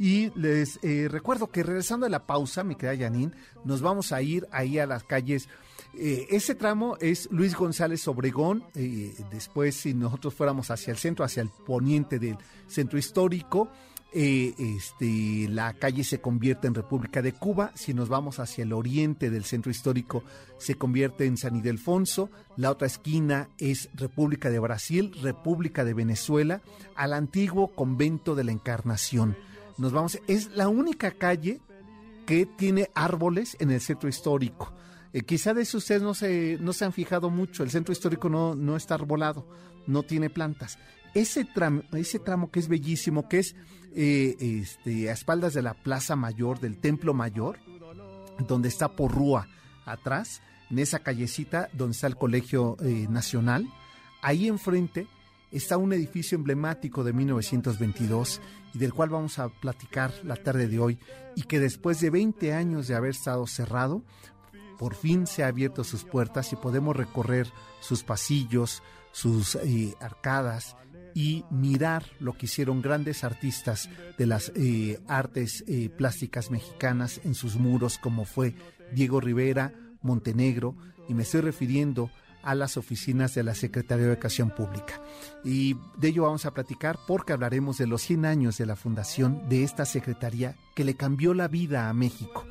Y 0.00 0.30
les 0.34 0.78
eh, 0.82 1.08
recuerdo 1.10 1.48
que 1.48 1.62
regresando 1.62 2.06
a 2.06 2.08
la 2.08 2.26
pausa, 2.26 2.64
mi 2.64 2.74
querida 2.74 3.04
Janine, 3.04 3.32
nos 3.66 3.82
vamos 3.82 4.12
a 4.12 4.22
ir 4.22 4.48
ahí 4.50 4.78
a 4.78 4.86
las 4.86 5.04
calles. 5.04 5.46
Eh, 5.92 6.26
ese 6.30 6.54
tramo 6.54 6.96
es 7.00 7.28
Luis 7.30 7.54
González 7.54 8.08
Obregón. 8.08 8.64
Eh, 8.74 9.14
después, 9.30 9.74
si 9.76 9.92
nosotros 9.92 10.32
fuéramos 10.32 10.70
hacia 10.70 10.92
el 10.92 10.96
centro, 10.96 11.22
hacia 11.22 11.42
el 11.42 11.50
poniente 11.50 12.18
del 12.18 12.38
centro 12.66 12.98
histórico, 12.98 13.68
este, 14.12 15.48
la 15.48 15.74
calle 15.74 16.04
se 16.04 16.20
convierte 16.20 16.66
en 16.66 16.74
República 16.74 17.22
de 17.22 17.32
Cuba. 17.32 17.72
Si 17.74 17.94
nos 17.94 18.08
vamos 18.08 18.38
hacia 18.38 18.64
el 18.64 18.72
oriente 18.72 19.30
del 19.30 19.44
centro 19.44 19.70
histórico, 19.70 20.24
se 20.58 20.74
convierte 20.74 21.26
en 21.26 21.36
San 21.36 21.56
Ildefonso. 21.56 22.30
La 22.56 22.70
otra 22.70 22.86
esquina 22.86 23.48
es 23.58 23.88
República 23.94 24.50
de 24.50 24.58
Brasil, 24.58 25.14
República 25.22 25.84
de 25.84 25.94
Venezuela, 25.94 26.60
al 26.96 27.12
antiguo 27.12 27.68
convento 27.68 28.34
de 28.34 28.44
la 28.44 28.52
Encarnación 28.52 29.36
nos 29.80 29.92
vamos. 29.92 30.20
Es 30.26 30.50
la 30.54 30.68
única 30.68 31.10
calle 31.10 31.60
que 32.26 32.46
tiene 32.46 32.90
árboles 32.94 33.56
en 33.60 33.70
el 33.70 33.80
centro 33.80 34.08
histórico. 34.08 34.72
Eh, 35.12 35.22
quizá 35.22 35.54
de 35.54 35.62
eso 35.62 35.78
ustedes 35.78 36.02
no 36.02 36.14
se, 36.14 36.58
no 36.60 36.72
se 36.72 36.84
han 36.84 36.92
fijado 36.92 37.30
mucho. 37.30 37.62
El 37.62 37.70
centro 37.70 37.92
histórico 37.92 38.28
no, 38.28 38.54
no 38.54 38.76
está 38.76 38.94
arbolado, 38.94 39.46
no 39.86 40.02
tiene 40.02 40.30
plantas. 40.30 40.78
Ese 41.14 41.44
tramo, 41.44 41.82
ese 41.92 42.18
tramo 42.20 42.50
que 42.50 42.60
es 42.60 42.68
bellísimo, 42.68 43.28
que 43.28 43.38
es 43.38 43.56
eh, 43.94 44.36
este, 44.38 45.10
a 45.10 45.12
espaldas 45.12 45.54
de 45.54 45.62
la 45.62 45.74
Plaza 45.74 46.16
Mayor, 46.16 46.60
del 46.60 46.78
Templo 46.78 47.14
Mayor, 47.14 47.58
donde 48.46 48.68
está 48.68 48.88
Porrúa 48.88 49.48
atrás, 49.84 50.42
en 50.70 50.78
esa 50.78 51.00
callecita 51.00 51.68
donde 51.72 51.92
está 51.92 52.06
el 52.06 52.16
Colegio 52.16 52.76
eh, 52.80 53.06
Nacional, 53.08 53.68
ahí 54.22 54.48
enfrente 54.48 55.06
está 55.50 55.76
un 55.76 55.92
edificio 55.92 56.36
emblemático 56.36 57.02
de 57.02 57.12
1922 57.12 58.40
y 58.74 58.78
del 58.78 58.94
cual 58.94 59.10
vamos 59.10 59.38
a 59.38 59.48
platicar 59.48 60.12
la 60.22 60.36
tarde 60.36 60.68
de 60.68 60.78
hoy 60.78 60.98
y 61.34 61.42
que 61.42 61.58
después 61.58 62.00
de 62.00 62.10
20 62.10 62.52
años 62.52 62.86
de 62.86 62.94
haber 62.94 63.10
estado 63.10 63.46
cerrado, 63.46 64.02
por 64.78 64.94
fin 64.94 65.26
se 65.26 65.42
ha 65.42 65.48
abierto 65.48 65.84
sus 65.84 66.04
puertas 66.04 66.52
y 66.52 66.56
podemos 66.56 66.96
recorrer 66.96 67.48
sus 67.80 68.04
pasillos, 68.04 68.82
sus 69.12 69.56
eh, 69.56 69.94
arcadas 70.00 70.76
y 71.14 71.44
mirar 71.50 72.04
lo 72.18 72.34
que 72.34 72.46
hicieron 72.46 72.82
grandes 72.82 73.24
artistas 73.24 73.88
de 74.18 74.26
las 74.26 74.52
eh, 74.54 75.00
artes 75.08 75.64
eh, 75.66 75.88
plásticas 75.88 76.50
mexicanas 76.50 77.20
en 77.24 77.34
sus 77.34 77.56
muros 77.56 77.98
como 77.98 78.24
fue 78.24 78.54
Diego 78.92 79.20
Rivera, 79.20 79.72
Montenegro 80.02 80.76
y 81.08 81.14
me 81.14 81.22
estoy 81.22 81.40
refiriendo 81.40 82.10
a 82.42 82.54
las 82.54 82.76
oficinas 82.76 83.34
de 83.34 83.42
la 83.42 83.54
Secretaría 83.54 84.06
de 84.06 84.12
Educación 84.12 84.50
Pública. 84.50 85.00
Y 85.44 85.76
de 85.98 86.08
ello 86.08 86.22
vamos 86.22 86.46
a 86.46 86.54
platicar 86.54 86.98
porque 87.06 87.32
hablaremos 87.32 87.78
de 87.78 87.86
los 87.86 88.02
100 88.02 88.24
años 88.24 88.58
de 88.58 88.66
la 88.66 88.76
fundación 88.76 89.48
de 89.48 89.62
esta 89.62 89.84
Secretaría 89.84 90.56
que 90.74 90.84
le 90.84 90.94
cambió 90.94 91.34
la 91.34 91.48
vida 91.48 91.88
a 91.88 91.94
México. 91.94 92.46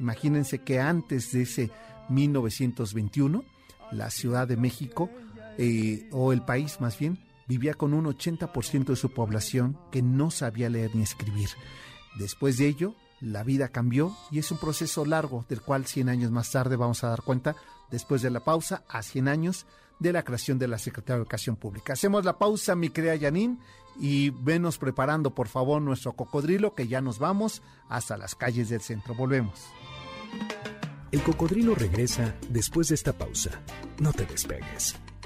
Imagínense 0.00 0.60
que 0.60 0.80
antes 0.80 1.32
de 1.32 1.42
ese 1.42 1.70
1921, 2.08 3.44
la 3.92 4.10
Ciudad 4.10 4.48
de 4.48 4.56
México, 4.56 5.10
eh, 5.58 6.08
o 6.10 6.32
el 6.32 6.42
país 6.42 6.80
más 6.80 6.98
bien, 6.98 7.18
vivía 7.46 7.74
con 7.74 7.94
un 7.94 8.06
80% 8.06 8.86
de 8.86 8.96
su 8.96 9.10
población 9.10 9.78
que 9.90 10.02
no 10.02 10.30
sabía 10.30 10.68
leer 10.68 10.94
ni 10.94 11.02
escribir. 11.02 11.50
Después 12.18 12.58
de 12.58 12.68
ello, 12.68 12.94
la 13.20 13.42
vida 13.42 13.68
cambió 13.68 14.16
y 14.30 14.38
es 14.38 14.50
un 14.50 14.58
proceso 14.58 15.04
largo 15.04 15.44
del 15.48 15.60
cual 15.60 15.86
100 15.86 16.08
años 16.08 16.30
más 16.30 16.50
tarde 16.50 16.76
vamos 16.76 17.04
a 17.04 17.08
dar 17.08 17.22
cuenta, 17.22 17.56
después 17.90 18.22
de 18.22 18.30
la 18.30 18.40
pausa, 18.40 18.84
a 18.88 19.02
100 19.02 19.28
años 19.28 19.66
de 19.98 20.12
la 20.12 20.24
creación 20.24 20.58
de 20.58 20.68
la 20.68 20.78
Secretaría 20.78 21.16
de 21.16 21.22
Educación 21.22 21.56
Pública. 21.56 21.92
Hacemos 21.92 22.24
la 22.24 22.38
pausa, 22.38 22.74
mi 22.74 22.90
crea 22.90 23.14
Yanin, 23.14 23.60
y 23.98 24.30
venos 24.30 24.78
preparando, 24.78 25.34
por 25.34 25.48
favor, 25.48 25.80
nuestro 25.80 26.14
cocodrilo, 26.14 26.74
que 26.74 26.88
ya 26.88 27.00
nos 27.00 27.18
vamos 27.18 27.62
hasta 27.88 28.16
las 28.16 28.34
calles 28.34 28.68
del 28.68 28.80
centro. 28.80 29.14
Volvemos. 29.14 29.60
El 31.12 31.22
cocodrilo 31.22 31.74
regresa 31.76 32.34
después 32.48 32.88
de 32.88 32.96
esta 32.96 33.12
pausa. 33.12 33.62
No 34.00 34.12
te 34.12 34.26
despegues. 34.26 34.96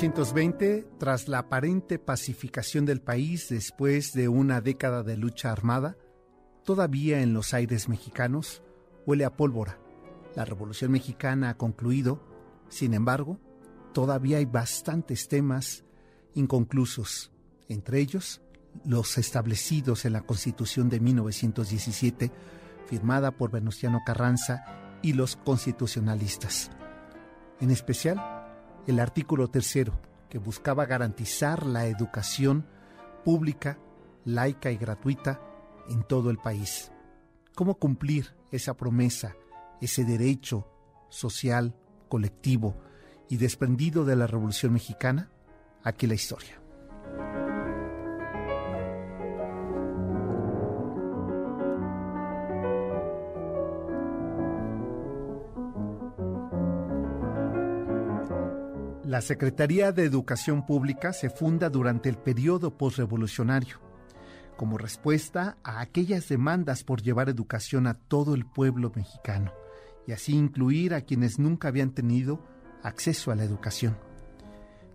1920, 0.00 0.86
tras 0.96 1.28
la 1.28 1.40
aparente 1.40 1.98
pacificación 1.98 2.86
del 2.86 3.02
país 3.02 3.50
después 3.50 4.14
de 4.14 4.28
una 4.28 4.62
década 4.62 5.02
de 5.02 5.18
lucha 5.18 5.52
armada, 5.52 5.98
todavía 6.64 7.20
en 7.20 7.34
los 7.34 7.52
aires 7.52 7.86
mexicanos 7.86 8.62
huele 9.04 9.26
a 9.26 9.36
pólvora. 9.36 9.78
La 10.34 10.46
Revolución 10.46 10.92
Mexicana 10.92 11.50
ha 11.50 11.58
concluido, 11.58 12.18
sin 12.70 12.94
embargo, 12.94 13.38
todavía 13.92 14.38
hay 14.38 14.46
bastantes 14.46 15.28
temas 15.28 15.84
inconclusos, 16.32 17.30
entre 17.68 18.00
ellos 18.00 18.40
los 18.86 19.18
establecidos 19.18 20.06
en 20.06 20.14
la 20.14 20.22
Constitución 20.22 20.88
de 20.88 20.98
1917, 21.00 22.32
firmada 22.86 23.32
por 23.32 23.50
Venustiano 23.50 24.00
Carranza 24.06 24.64
y 25.02 25.12
los 25.12 25.36
constitucionalistas. 25.36 26.70
En 27.60 27.70
especial, 27.70 28.39
el 28.90 28.98
artículo 28.98 29.48
tercero, 29.48 29.98
que 30.28 30.38
buscaba 30.38 30.84
garantizar 30.84 31.64
la 31.64 31.86
educación 31.86 32.66
pública, 33.24 33.78
laica 34.24 34.70
y 34.70 34.76
gratuita 34.76 35.40
en 35.88 36.02
todo 36.02 36.30
el 36.30 36.38
país. 36.38 36.92
¿Cómo 37.54 37.76
cumplir 37.76 38.34
esa 38.50 38.74
promesa, 38.74 39.36
ese 39.80 40.04
derecho 40.04 40.66
social, 41.08 41.74
colectivo 42.08 42.76
y 43.28 43.36
desprendido 43.36 44.04
de 44.04 44.16
la 44.16 44.26
Revolución 44.26 44.72
Mexicana? 44.72 45.30
Aquí 45.82 46.06
la 46.06 46.14
historia. 46.14 46.59
La 59.20 59.26
Secretaría 59.26 59.92
de 59.92 60.06
Educación 60.06 60.64
Pública 60.64 61.12
se 61.12 61.28
funda 61.28 61.68
durante 61.68 62.08
el 62.08 62.16
periodo 62.16 62.78
postrevolucionario, 62.78 63.78
como 64.56 64.78
respuesta 64.78 65.58
a 65.62 65.82
aquellas 65.82 66.26
demandas 66.30 66.84
por 66.84 67.02
llevar 67.02 67.28
educación 67.28 67.86
a 67.86 67.92
todo 67.92 68.34
el 68.34 68.46
pueblo 68.46 68.90
mexicano 68.96 69.52
y 70.06 70.12
así 70.12 70.34
incluir 70.34 70.94
a 70.94 71.02
quienes 71.02 71.38
nunca 71.38 71.68
habían 71.68 71.90
tenido 71.90 72.42
acceso 72.82 73.30
a 73.30 73.34
la 73.34 73.44
educación. 73.44 73.98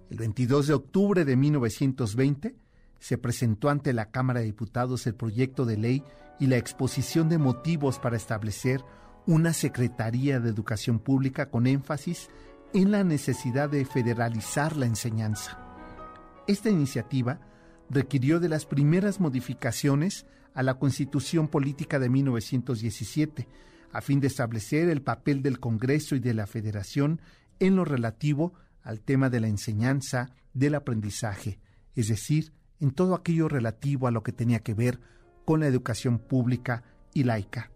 El 0.09 0.17
22 0.17 0.65
de 0.65 0.73
octubre 0.73 1.23
de 1.23 1.35
1920 1.35 2.55
se 2.97 3.17
presentó 3.19 3.69
ante 3.69 3.93
la 3.93 4.09
Cámara 4.09 4.39
de 4.39 4.47
Diputados 4.47 5.05
el 5.05 5.13
proyecto 5.13 5.65
de 5.65 5.77
ley 5.77 6.03
y 6.39 6.47
la 6.47 6.57
exposición 6.57 7.29
de 7.29 7.38
motivos 7.38 7.99
para 7.99 8.17
establecer 8.17 8.81
una 9.27 9.53
Secretaría 9.53 10.39
de 10.39 10.49
Educación 10.49 10.97
Pública 10.97 11.51
con 11.51 11.67
énfasis 11.67 12.31
en 12.75 12.91
la 12.91 13.05
necesidad 13.05 13.69
de 13.69 13.85
federalizar 13.85 14.75
la 14.75 14.85
enseñanza. 14.85 15.57
Esta 16.45 16.69
iniciativa 16.69 17.39
requirió 17.89 18.41
de 18.41 18.49
las 18.49 18.65
primeras 18.65 19.21
modificaciones 19.21 20.25
a 20.53 20.61
la 20.61 20.77
Constitución 20.77 21.47
Política 21.47 21.99
de 21.99 22.09
1917, 22.09 23.47
a 23.93 24.01
fin 24.01 24.19
de 24.19 24.27
establecer 24.27 24.89
el 24.89 25.01
papel 25.01 25.41
del 25.41 25.61
Congreso 25.61 26.17
y 26.17 26.19
de 26.19 26.33
la 26.33 26.47
Federación 26.47 27.21
en 27.59 27.77
lo 27.77 27.85
relativo 27.85 28.53
al 28.83 28.99
tema 28.99 29.29
de 29.29 29.39
la 29.39 29.47
enseñanza, 29.47 30.35
del 30.53 30.75
aprendizaje, 30.75 31.59
es 31.95 32.09
decir, 32.09 32.51
en 32.81 32.91
todo 32.91 33.15
aquello 33.15 33.47
relativo 33.47 34.07
a 34.07 34.11
lo 34.11 34.21
que 34.21 34.33
tenía 34.33 34.59
que 34.59 34.73
ver 34.73 34.99
con 35.45 35.61
la 35.61 35.67
educación 35.67 36.19
pública 36.19 36.83
y 37.13 37.23
laica. 37.23 37.71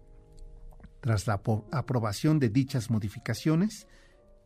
Tras 1.00 1.26
la 1.26 1.42
aprobación 1.72 2.40
de 2.40 2.50
dichas 2.50 2.90
modificaciones, 2.90 3.88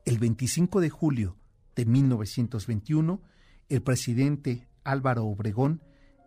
el 0.05 0.19
25 0.19 0.81
de 0.81 0.89
julio 0.89 1.37
de 1.75 1.85
1921, 1.85 3.21
el 3.69 3.81
presidente 3.81 4.67
Álvaro 4.83 5.25
Obregón 5.25 5.81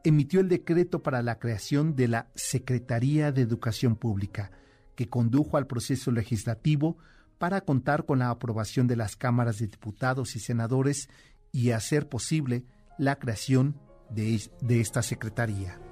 emitió 0.05 0.41
el 0.41 0.49
decreto 0.49 1.03
para 1.03 1.23
la 1.23 1.39
creación 1.39 1.97
de 1.97 2.09
la 2.09 2.31
Secretaría 2.35 3.33
de 3.33 3.43
Educación 3.43 3.97
Pública, 3.97 4.51
que 4.95 5.09
condujo 5.09 5.57
al 5.57 5.67
proceso 5.67 6.11
legislativo 6.11 6.97
para 7.39 7.61
contar 7.61 8.07
con 8.07 8.21
la 8.21 8.31
aprobación 8.31 8.87
de 8.87 8.97
las 8.97 9.17
cámaras 9.17 9.59
de 9.59 9.67
diputados 9.67 10.37
y 10.37 10.41
senadores 10.41 11.09
y 11.53 11.73
hacer 11.73 12.09
posible 12.09 12.65
la 12.99 13.19
creación 13.19 13.79
de, 14.11 14.41
de 14.63 14.81
esta 14.81 15.03
Secretaría. 15.03 15.86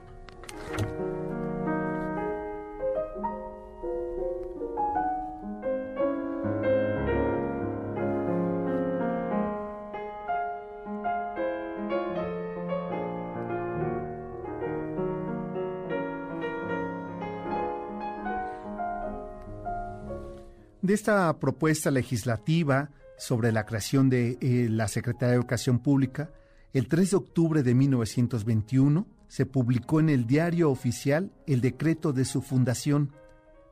Esta 20.95 21.41
propuesta 21.41 21.91
legislativa 21.91 22.93
sobre 23.19 23.51
la 23.51 23.67
creación 23.67 24.09
de 24.09 24.39
eh, 24.41 24.69
la 24.71 24.87
Secretaría 24.87 25.31
de 25.31 25.35
Educación 25.35 25.81
Pública, 25.81 26.31
el 26.73 26.87
3 26.87 27.11
de 27.11 27.17
octubre 27.17 27.63
de 27.65 27.75
1921 27.75 29.05
se 29.27 29.45
publicó 29.45 29.99
en 29.99 30.09
el 30.09 30.25
diario 30.25 30.71
oficial 30.71 31.33
el 31.49 31.61
decreto 31.61 32.13
de 32.13 32.25
su 32.25 32.43
fundación. 32.43 33.11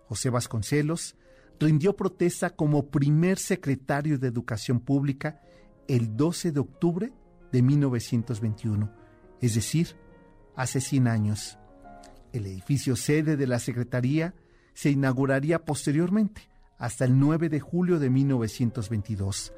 José 0.09 0.31
Vasconcelos 0.31 1.15
rindió 1.61 1.95
protesta 1.95 2.51
como 2.51 2.91
primer 2.91 3.39
secretario 3.39 4.19
de 4.19 4.27
Educación 4.27 4.81
Pública 4.81 5.41
el 5.87 6.17
12 6.17 6.51
de 6.51 6.59
octubre 6.59 7.13
de 7.53 7.63
1921, 7.63 8.93
es 9.41 9.55
decir, 9.55 9.95
hace 10.57 10.81
100 10.81 11.07
años. 11.07 11.57
El 12.33 12.47
edificio 12.47 12.97
sede 12.97 13.37
de 13.37 13.47
la 13.47 13.61
Secretaría 13.61 14.35
se 14.75 14.91
inauguraría 14.91 15.65
posteriormente 15.65 16.51
hasta 16.83 17.05
el 17.05 17.17
9 17.17 17.49
de 17.49 17.61
julio 17.61 18.01
de 18.01 18.11
1922. 18.11 19.53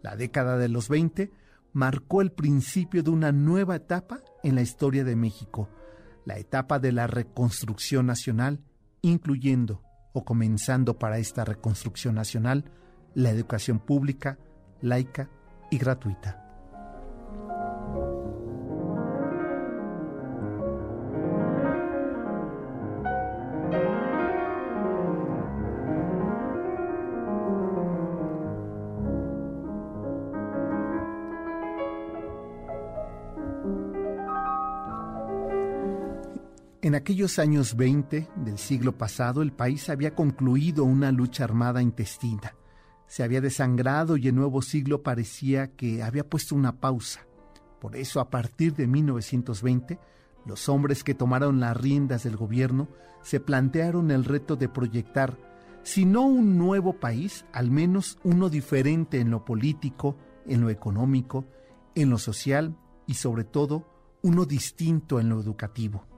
La 0.00 0.16
década 0.16 0.56
de 0.56 0.70
los 0.70 0.88
20 0.88 1.30
marcó 1.74 2.22
el 2.22 2.32
principio 2.32 3.02
de 3.02 3.10
una 3.10 3.32
nueva 3.32 3.76
etapa 3.76 4.20
en 4.42 4.54
la 4.54 4.62
historia 4.62 5.04
de 5.04 5.14
México, 5.14 5.68
la 6.24 6.38
etapa 6.38 6.78
de 6.78 6.92
la 6.92 7.06
reconstrucción 7.06 8.06
nacional, 8.06 8.64
incluyendo 9.02 9.82
o 10.14 10.24
comenzando 10.24 10.98
para 10.98 11.18
esta 11.18 11.44
reconstrucción 11.44 12.14
nacional 12.14 12.64
la 13.12 13.28
educación 13.28 13.78
pública, 13.78 14.38
laica 14.80 15.28
y 15.70 15.76
gratuita. 15.76 16.43
En 36.94 37.00
aquellos 37.00 37.40
años 37.40 37.76
20 37.76 38.28
del 38.36 38.56
siglo 38.56 38.96
pasado, 38.96 39.42
el 39.42 39.52
país 39.52 39.90
había 39.90 40.14
concluido 40.14 40.84
una 40.84 41.10
lucha 41.10 41.42
armada 41.42 41.82
intestina, 41.82 42.54
se 43.08 43.24
había 43.24 43.40
desangrado 43.40 44.16
y 44.16 44.28
el 44.28 44.36
nuevo 44.36 44.62
siglo 44.62 45.02
parecía 45.02 45.72
que 45.72 46.04
había 46.04 46.22
puesto 46.30 46.54
una 46.54 46.78
pausa. 46.78 47.26
Por 47.80 47.96
eso, 47.96 48.20
a 48.20 48.30
partir 48.30 48.74
de 48.76 48.86
1920, 48.86 49.98
los 50.46 50.68
hombres 50.68 51.02
que 51.02 51.16
tomaron 51.16 51.58
las 51.58 51.76
riendas 51.76 52.22
del 52.22 52.36
gobierno 52.36 52.86
se 53.22 53.40
plantearon 53.40 54.12
el 54.12 54.24
reto 54.24 54.54
de 54.54 54.68
proyectar, 54.68 55.36
si 55.82 56.04
no 56.04 56.24
un 56.24 56.58
nuevo 56.58 57.00
país, 57.00 57.44
al 57.52 57.72
menos 57.72 58.18
uno 58.22 58.48
diferente 58.48 59.18
en 59.18 59.32
lo 59.32 59.44
político, 59.44 60.16
en 60.46 60.60
lo 60.60 60.70
económico, 60.70 61.44
en 61.96 62.08
lo 62.10 62.18
social 62.18 62.78
y 63.08 63.14
sobre 63.14 63.42
todo 63.42 63.84
uno 64.22 64.44
distinto 64.44 65.18
en 65.18 65.28
lo 65.28 65.40
educativo. 65.40 66.13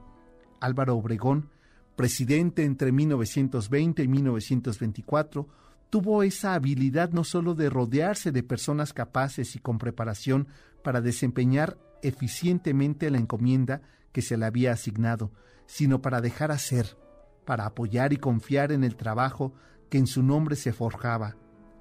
Álvaro 0.67 0.95
Obregón, 0.95 1.49
presidente 1.95 2.63
entre 2.63 2.91
1920 2.91 4.03
y 4.03 4.07
1924, 4.07 5.47
tuvo 5.89 6.23
esa 6.23 6.53
habilidad 6.53 7.11
no 7.11 7.23
solo 7.23 7.55
de 7.55 7.69
rodearse 7.69 8.31
de 8.31 8.43
personas 8.43 8.93
capaces 8.93 9.55
y 9.55 9.59
con 9.59 9.77
preparación 9.77 10.47
para 10.83 11.01
desempeñar 11.01 11.77
eficientemente 12.03 13.09
la 13.09 13.17
encomienda 13.17 13.81
que 14.11 14.21
se 14.21 14.37
le 14.37 14.45
había 14.45 14.73
asignado, 14.73 15.31
sino 15.65 16.01
para 16.01 16.21
dejar 16.21 16.51
hacer, 16.51 16.97
para 17.45 17.65
apoyar 17.65 18.11
y 18.11 18.17
confiar 18.17 18.71
en 18.71 18.83
el 18.83 18.95
trabajo 18.95 19.53
que 19.89 19.97
en 19.97 20.07
su 20.07 20.21
nombre 20.21 20.55
se 20.55 20.73
forjaba. 20.73 21.37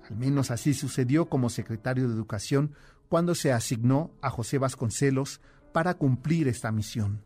Al 0.08 0.16
menos 0.16 0.52
así 0.52 0.74
sucedió 0.74 1.28
como 1.28 1.50
secretario 1.50 2.08
de 2.08 2.14
Educación 2.14 2.72
cuando 3.08 3.34
se 3.34 3.52
asignó 3.52 4.12
a 4.22 4.30
José 4.30 4.58
Vasconcelos 4.58 5.40
para 5.72 5.94
cumplir 5.94 6.46
esta 6.46 6.70
misión. 6.70 7.22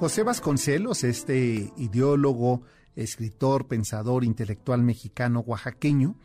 José 0.00 0.22
Vasconcelos, 0.22 1.04
este 1.04 1.74
ideólogo, 1.76 2.62
escritor, 2.96 3.68
pensador, 3.68 4.24
intelectual 4.24 4.82
mexicano 4.82 5.40
oaxaqueño, 5.40 6.16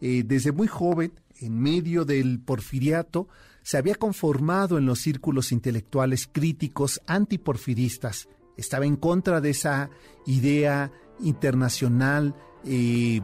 eh, 0.00 0.22
desde 0.24 0.52
muy 0.52 0.68
joven, 0.68 1.14
en 1.40 1.58
medio 1.58 2.04
del 2.04 2.38
porfiriato, 2.38 3.26
se 3.64 3.76
había 3.76 3.96
conformado 3.96 4.78
en 4.78 4.86
los 4.86 5.00
círculos 5.00 5.50
intelectuales 5.50 6.28
críticos 6.30 7.02
antiporfiristas. 7.08 8.28
Estaba 8.56 8.86
en 8.86 8.94
contra 8.94 9.40
de 9.40 9.50
esa 9.50 9.90
idea 10.26 10.92
internacional 11.18 12.36
eh, 12.64 13.20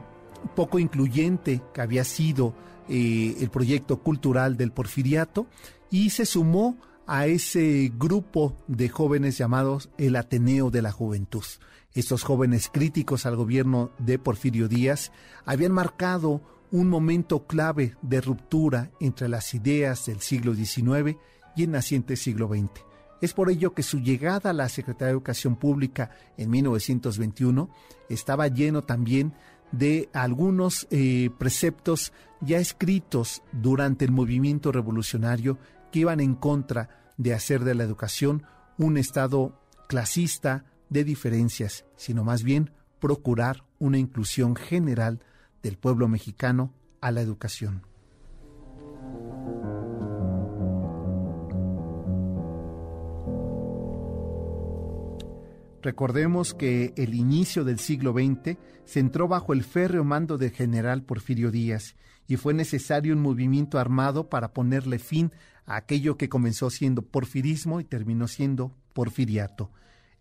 poco 0.57 0.81
incluyente 0.81 1.62
que 1.73 1.83
había 1.83 2.03
sido 2.03 2.57
eh, 2.88 3.37
el 3.38 3.49
proyecto 3.51 4.03
cultural 4.03 4.57
del 4.57 4.73
porfiriato 4.73 5.46
y 5.88 6.11
se 6.11 6.27
sumó 6.27 6.79
a 7.11 7.27
ese 7.27 7.90
grupo 7.99 8.57
de 8.68 8.88
jóvenes 8.88 9.37
llamados 9.37 9.90
el 9.99 10.14
Ateneo 10.14 10.70
de 10.70 10.81
la 10.81 10.92
Juventud. 10.92 11.42
Estos 11.92 12.23
jóvenes 12.23 12.70
críticos 12.73 13.27
al 13.27 13.35
gobierno 13.35 13.90
de 13.99 14.20
Porfirio 14.20 14.68
Díaz 14.68 15.11
habían 15.44 15.73
marcado 15.73 16.40
un 16.70 16.88
momento 16.88 17.49
clave 17.49 17.96
de 18.01 18.20
ruptura 18.20 18.92
entre 19.01 19.29
las 19.29 19.55
ideas 19.55 20.07
del 20.07 20.20
siglo 20.20 20.55
XIX 20.55 21.18
y 21.57 21.64
el 21.64 21.73
naciente 21.73 22.14
siglo 22.14 22.46
XX. 22.46 22.85
Es 23.20 23.35
por 23.35 23.51
ello 23.51 23.75
que 23.75 23.83
su 23.83 23.99
llegada 23.99 24.51
a 24.51 24.53
la 24.53 24.68
Secretaría 24.68 25.07
de 25.07 25.14
Educación 25.14 25.57
Pública 25.57 26.12
en 26.37 26.49
1921 26.49 27.70
estaba 28.09 28.46
lleno 28.46 28.83
también 28.83 29.35
de 29.73 30.09
algunos 30.12 30.87
eh, 30.92 31.31
preceptos 31.38 32.12
ya 32.40 32.59
escritos 32.59 33.42
durante 33.51 34.05
el 34.05 34.12
movimiento 34.12 34.70
revolucionario 34.70 35.59
que 35.90 35.99
iban 35.99 36.20
en 36.20 36.37
contra 36.37 36.99
de 37.20 37.35
hacer 37.35 37.64
de 37.64 37.74
la 37.74 37.85
educación 37.85 38.44
un 38.78 38.96
Estado 38.96 39.61
clasista 39.88 40.64
de 40.88 41.04
diferencias, 41.04 41.85
sino 41.96 42.24
más 42.24 42.42
bien 42.42 42.70
procurar 42.98 43.62
una 43.78 43.98
inclusión 43.98 44.56
general 44.56 45.20
del 45.62 45.76
pueblo 45.76 46.09
mexicano 46.09 46.72
a 47.02 47.11
la 47.11 47.20
educación. 47.20 47.83
Recordemos 55.83 56.54
que 56.54 56.94
el 56.96 57.14
inicio 57.14 57.64
del 57.64 57.78
siglo 57.78 58.12
XX 58.12 58.56
se 58.85 59.00
entró 59.00 59.28
bajo 59.28 59.52
el 59.52 59.62
férreo 59.62 60.04
mando 60.04 60.38
del 60.38 60.52
general 60.52 61.02
Porfirio 61.02 61.50
Díaz 61.50 61.96
y 62.26 62.37
fue 62.37 62.54
necesario 62.54 63.12
un 63.12 63.20
movimiento 63.20 63.78
armado 63.78 64.30
para 64.30 64.54
ponerle 64.54 64.98
fin 64.98 65.33
aquello 65.76 66.16
que 66.16 66.28
comenzó 66.28 66.70
siendo 66.70 67.02
porfirismo 67.02 67.80
y 67.80 67.85
terminó 67.85 68.28
siendo 68.28 68.74
porfiriato. 68.92 69.70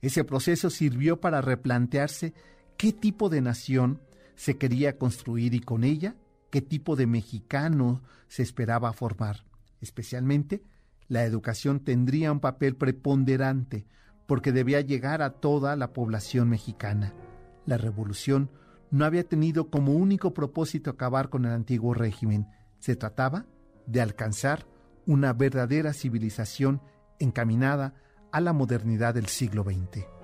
Ese 0.01 0.23
proceso 0.23 0.69
sirvió 0.69 1.19
para 1.19 1.41
replantearse 1.41 2.33
qué 2.77 2.93
tipo 2.93 3.29
de 3.29 3.41
nación 3.41 4.01
se 4.35 4.57
quería 4.57 4.97
construir 4.97 5.53
y 5.53 5.59
con 5.59 5.83
ella 5.83 6.15
qué 6.49 6.62
tipo 6.62 6.95
de 6.95 7.07
mexicano 7.07 8.01
se 8.27 8.43
esperaba 8.43 8.93
formar. 8.93 9.43
Especialmente, 9.81 10.63
la 11.07 11.25
educación 11.25 11.79
tendría 11.79 12.31
un 12.31 12.39
papel 12.39 12.75
preponderante 12.75 13.85
porque 14.27 14.51
debía 14.51 14.81
llegar 14.81 15.21
a 15.21 15.31
toda 15.31 15.75
la 15.75 15.93
población 15.93 16.49
mexicana. 16.49 17.13
La 17.65 17.77
revolución 17.77 18.51
no 18.91 19.05
había 19.05 19.23
tenido 19.23 19.69
como 19.69 19.93
único 19.93 20.33
propósito 20.33 20.91
acabar 20.91 21.29
con 21.29 21.45
el 21.45 21.51
antiguo 21.51 21.93
régimen. 21.93 22.47
Se 22.79 22.95
trataba 22.95 23.45
de 23.88 24.01
alcanzar 24.01 24.67
una 25.10 25.34
verdadera 25.34 25.91
civilización 25.91 26.84
encaminada 27.17 27.95
a 28.32 28.41
la 28.41 28.54
modernidad 28.54 29.15
del 29.15 29.26
siglo 29.26 29.63
XX. 29.63 30.18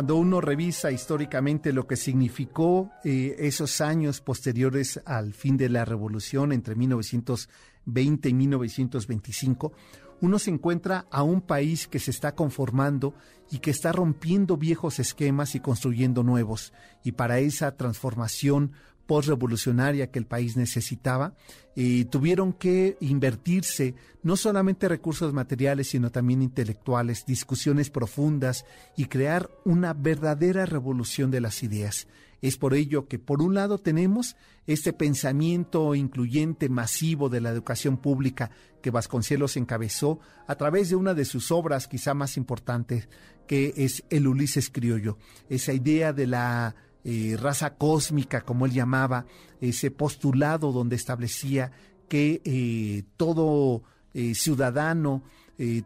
Cuando 0.00 0.16
uno 0.16 0.40
revisa 0.40 0.90
históricamente 0.90 1.74
lo 1.74 1.86
que 1.86 1.94
significó 1.94 2.90
eh, 3.04 3.36
esos 3.40 3.82
años 3.82 4.22
posteriores 4.22 4.98
al 5.04 5.34
fin 5.34 5.58
de 5.58 5.68
la 5.68 5.84
revolución 5.84 6.52
entre 6.52 6.74
1920 6.74 8.30
y 8.30 8.32
1925, 8.32 9.74
uno 10.22 10.38
se 10.38 10.52
encuentra 10.52 11.04
a 11.10 11.22
un 11.22 11.42
país 11.42 11.86
que 11.86 11.98
se 11.98 12.12
está 12.12 12.34
conformando 12.34 13.12
y 13.50 13.58
que 13.58 13.70
está 13.70 13.92
rompiendo 13.92 14.56
viejos 14.56 14.98
esquemas 15.00 15.54
y 15.54 15.60
construyendo 15.60 16.22
nuevos. 16.22 16.72
Y 17.04 17.12
para 17.12 17.40
esa 17.40 17.76
transformación 17.76 18.72
postrevolucionaria 19.10 20.12
que 20.12 20.20
el 20.20 20.26
país 20.26 20.56
necesitaba, 20.56 21.34
eh, 21.74 22.04
tuvieron 22.04 22.52
que 22.52 22.96
invertirse 23.00 23.96
no 24.22 24.36
solamente 24.36 24.88
recursos 24.88 25.32
materiales, 25.32 25.88
sino 25.88 26.12
también 26.12 26.42
intelectuales, 26.42 27.26
discusiones 27.26 27.90
profundas 27.90 28.64
y 28.96 29.06
crear 29.06 29.50
una 29.64 29.94
verdadera 29.94 30.64
revolución 30.64 31.32
de 31.32 31.40
las 31.40 31.64
ideas. 31.64 32.06
Es 32.40 32.56
por 32.56 32.72
ello 32.72 33.08
que, 33.08 33.18
por 33.18 33.42
un 33.42 33.54
lado, 33.54 33.78
tenemos 33.78 34.36
este 34.68 34.92
pensamiento 34.92 35.96
incluyente 35.96 36.68
masivo 36.68 37.28
de 37.28 37.40
la 37.40 37.50
educación 37.50 37.96
pública 37.96 38.52
que 38.80 38.92
Vasconcelos 38.92 39.56
encabezó 39.56 40.20
a 40.46 40.54
través 40.54 40.88
de 40.88 40.94
una 40.94 41.14
de 41.14 41.24
sus 41.24 41.50
obras 41.50 41.88
quizá 41.88 42.14
más 42.14 42.36
importantes, 42.36 43.08
que 43.48 43.74
es 43.76 44.04
El 44.08 44.28
Ulises 44.28 44.70
Criollo. 44.70 45.18
Esa 45.48 45.72
idea 45.72 46.12
de 46.12 46.28
la 46.28 46.76
eh, 47.04 47.36
raza 47.40 47.74
cósmica, 47.76 48.42
como 48.42 48.66
él 48.66 48.72
llamaba, 48.72 49.24
ese 49.60 49.90
postulado 49.90 50.72
donde 50.72 50.96
establecía 50.96 51.72
que 52.08 52.42
eh, 52.44 53.04
todo 53.16 53.82
eh, 54.14 54.34
ciudadano, 54.34 55.22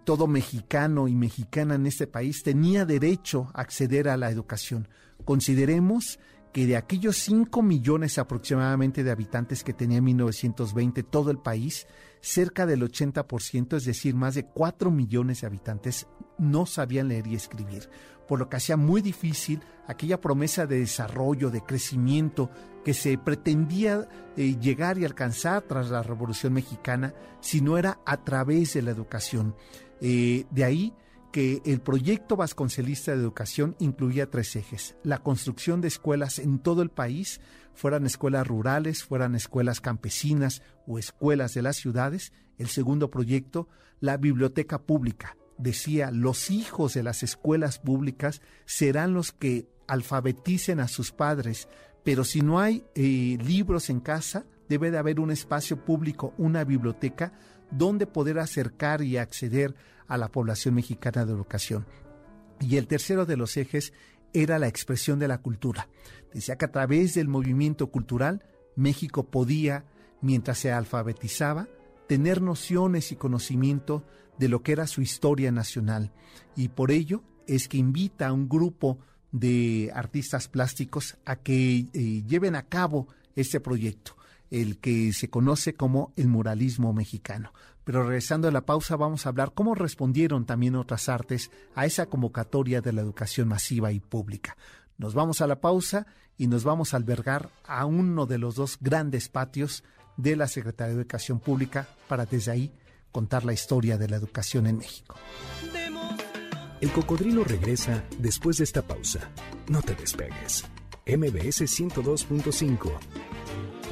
todo 0.05 0.29
mexicano 0.29 1.09
y 1.09 1.16
mexicana 1.16 1.74
en 1.74 1.87
este 1.87 2.07
país 2.07 2.44
tenía 2.44 2.85
derecho 2.85 3.50
a 3.55 3.62
acceder 3.62 4.09
a 4.09 4.16
la 4.16 4.31
educación. 4.31 4.87
Consideremos 5.24 6.20
que 6.53 6.66
de 6.66 6.77
aquellos 6.77 7.16
5 7.16 7.61
millones 7.62 8.16
aproximadamente 8.18 9.03
de 9.03 9.11
habitantes 9.11 9.64
que 9.64 9.72
tenía 9.72 9.98
en 9.98 10.05
1920 10.05 11.03
todo 11.03 11.33
el 11.33 11.38
país, 11.38 11.88
cerca 12.20 12.66
del 12.66 12.83
80%, 12.83 13.77
es 13.77 13.85
decir, 13.85 14.14
más 14.14 14.37
de 14.37 14.44
4 14.44 14.92
millones 14.92 15.40
de 15.40 15.48
habitantes, 15.48 16.07
no 16.38 16.66
sabían 16.66 17.09
leer 17.09 17.27
y 17.27 17.35
escribir 17.35 17.90
por 18.26 18.38
lo 18.38 18.48
que 18.48 18.56
hacía 18.56 18.76
muy 18.76 19.02
difícil 19.02 19.60
aquella 19.87 20.20
promesa 20.20 20.66
de 20.66 20.78
desarrollo, 20.78 21.50
de 21.50 21.62
crecimiento 21.62 22.50
que 22.84 22.94
se 22.94 23.18
pretendía 23.18 24.08
eh, 24.37 24.56
llegar 24.60 24.98
y 24.98 25.04
alcanzar 25.04 25.62
tras 25.62 25.90
la 25.90 26.02
Revolución 26.02 26.52
Mexicana, 26.52 27.14
si 27.40 27.60
no 27.60 27.78
era 27.78 27.98
a 28.04 28.22
través 28.24 28.74
de 28.74 28.82
la 28.82 28.90
educación. 28.90 29.54
Eh, 30.00 30.44
de 30.50 30.64
ahí 30.64 30.94
que 31.32 31.62
el 31.64 31.80
proyecto 31.80 32.37
vasconcelista 32.37 33.10
de 33.10 33.20
educación 33.20 33.74
incluía 33.80 34.30
tres 34.30 34.54
ejes. 34.54 34.96
La 35.02 35.18
construcción 35.18 35.80
de 35.80 35.88
escuelas 35.88 36.38
en 36.38 36.60
todo 36.60 36.82
el 36.82 36.90
país 36.90 37.40
fueran 37.74 38.06
escuelas 38.06 38.46
rurales, 38.46 39.02
fueran 39.02 39.34
escuelas 39.34 39.80
campesinas 39.80 40.62
o 40.87 40.98
escuelas 40.98 41.54
de 41.54 41.62
las 41.62 41.76
ciudades. 41.76 42.32
El 42.56 42.68
segundo 42.68 43.10
proyecto, 43.10 43.68
la 43.98 44.16
biblioteca 44.16 44.80
pública. 44.82 45.37
Decía, 45.58 46.10
los 46.10 46.50
hijos 46.50 46.94
de 46.94 47.02
las 47.02 47.22
escuelas 47.22 47.78
públicas 47.78 48.42
serán 48.64 49.14
los 49.14 49.32
que 49.32 49.68
alfabeticen 49.86 50.80
a 50.80 50.88
sus 50.88 51.12
padres, 51.12 51.68
pero 52.02 52.24
si 52.24 52.40
no 52.40 52.60
hay 52.60 52.84
eh, 52.94 53.38
libros 53.44 53.90
en 53.90 54.00
casa, 54.00 54.44
debe 54.68 54.90
de 54.90 54.98
haber 54.98 55.20
un 55.20 55.30
espacio 55.30 55.84
público, 55.84 56.34
una 56.38 56.64
biblioteca, 56.64 57.32
donde 57.70 58.06
poder 58.06 58.38
acercar 58.38 59.02
y 59.02 59.16
acceder 59.16 59.74
a 60.06 60.18
la 60.18 60.28
población 60.28 60.74
mexicana 60.74 61.24
de 61.24 61.32
educación. 61.32 61.86
Y 62.60 62.76
el 62.76 62.86
tercero 62.86 63.26
de 63.26 63.36
los 63.36 63.56
ejes 63.56 63.92
era 64.32 64.58
la 64.58 64.68
expresión 64.68 65.18
de 65.18 65.28
la 65.28 65.38
cultura. 65.38 65.88
Decía 66.32 66.56
que 66.56 66.64
a 66.66 66.72
través 66.72 67.14
del 67.14 67.28
movimiento 67.28 67.88
cultural, 67.88 68.44
México 68.76 69.30
podía, 69.30 69.84
mientras 70.20 70.58
se 70.58 70.72
alfabetizaba, 70.72 71.68
tener 72.08 72.42
nociones 72.42 73.12
y 73.12 73.16
conocimiento 73.16 74.04
de 74.38 74.49
lo 74.49 74.62
que 74.62 74.73
era 74.73 74.87
su 74.87 75.01
historia 75.03 75.53
nacional. 75.53 76.12
Y 76.57 76.68
por 76.68 76.90
ello 76.90 77.23
es 77.47 77.68
que 77.68 77.77
invita 77.77 78.29
a 78.29 78.33
un 78.33 78.49
grupo 78.49 78.99
de 79.33 79.90
artistas 79.94 80.49
plásticos 80.49 81.16
a 81.25 81.37
que 81.37 81.87
eh, 81.92 82.23
lleven 82.27 82.55
a 82.55 82.66
cabo 82.66 83.09
este 83.35 83.61
proyecto, 83.61 84.16
el 84.51 84.79
que 84.79 85.12
se 85.12 85.29
conoce 85.29 85.75
como 85.75 86.12
el 86.16 86.29
muralismo 86.29 86.92
mexicano. 86.92 87.53
Pero 87.85 88.05
regresando 88.05 88.49
a 88.49 88.53
la 88.53 88.64
pausa 88.64 88.97
vamos 88.97 89.27
a 89.27 89.31
hablar 89.31 89.53
cómo 89.53 89.75
respondieron 89.75 90.47
también 90.47 90.77
otras 90.77 91.09
artes 91.09 91.51
a 91.75 91.85
esa 91.85 92.07
convocatoria 92.07 92.81
de 92.81 92.92
la 92.92 93.03
educación 93.03 93.49
masiva 93.49 93.92
y 93.92 94.01
pública. 94.01 94.57
Nos 94.97 95.14
vamos 95.14 95.40
a 95.40 95.47
la 95.47 95.61
pausa 95.61 96.07
y 96.38 96.47
nos 96.47 96.64
vamos 96.64 96.94
a 96.94 96.97
albergar 96.97 97.51
a 97.66 97.85
uno 97.87 98.27
de 98.27 98.38
los 98.38 98.55
dos 98.55 98.79
grandes 98.81 99.29
patios 99.29 99.83
de 100.16 100.37
la 100.37 100.47
Secretaría 100.47 100.94
de 100.94 101.01
Educación 101.01 101.40
Pública 101.40 101.88
para 102.09 102.25
desde 102.25 102.53
ahí 102.53 102.73
contar 103.14 103.44
la 103.44 103.53
historia 103.53 103.96
de 103.96 104.09
la 104.09 104.16
educación 104.16 104.66
en 104.66 104.79
México. 104.79 105.14
El 106.81 106.90
cocodrilo 106.90 107.44
regresa 107.44 108.03
después 108.18 108.57
de 108.57 108.64
esta 108.64 108.83
pausa. 108.83 109.31
No 109.68 109.83
te 109.83 109.94
despegues. 109.94 110.64
MBS 111.07 111.62
102.5. 111.62 112.90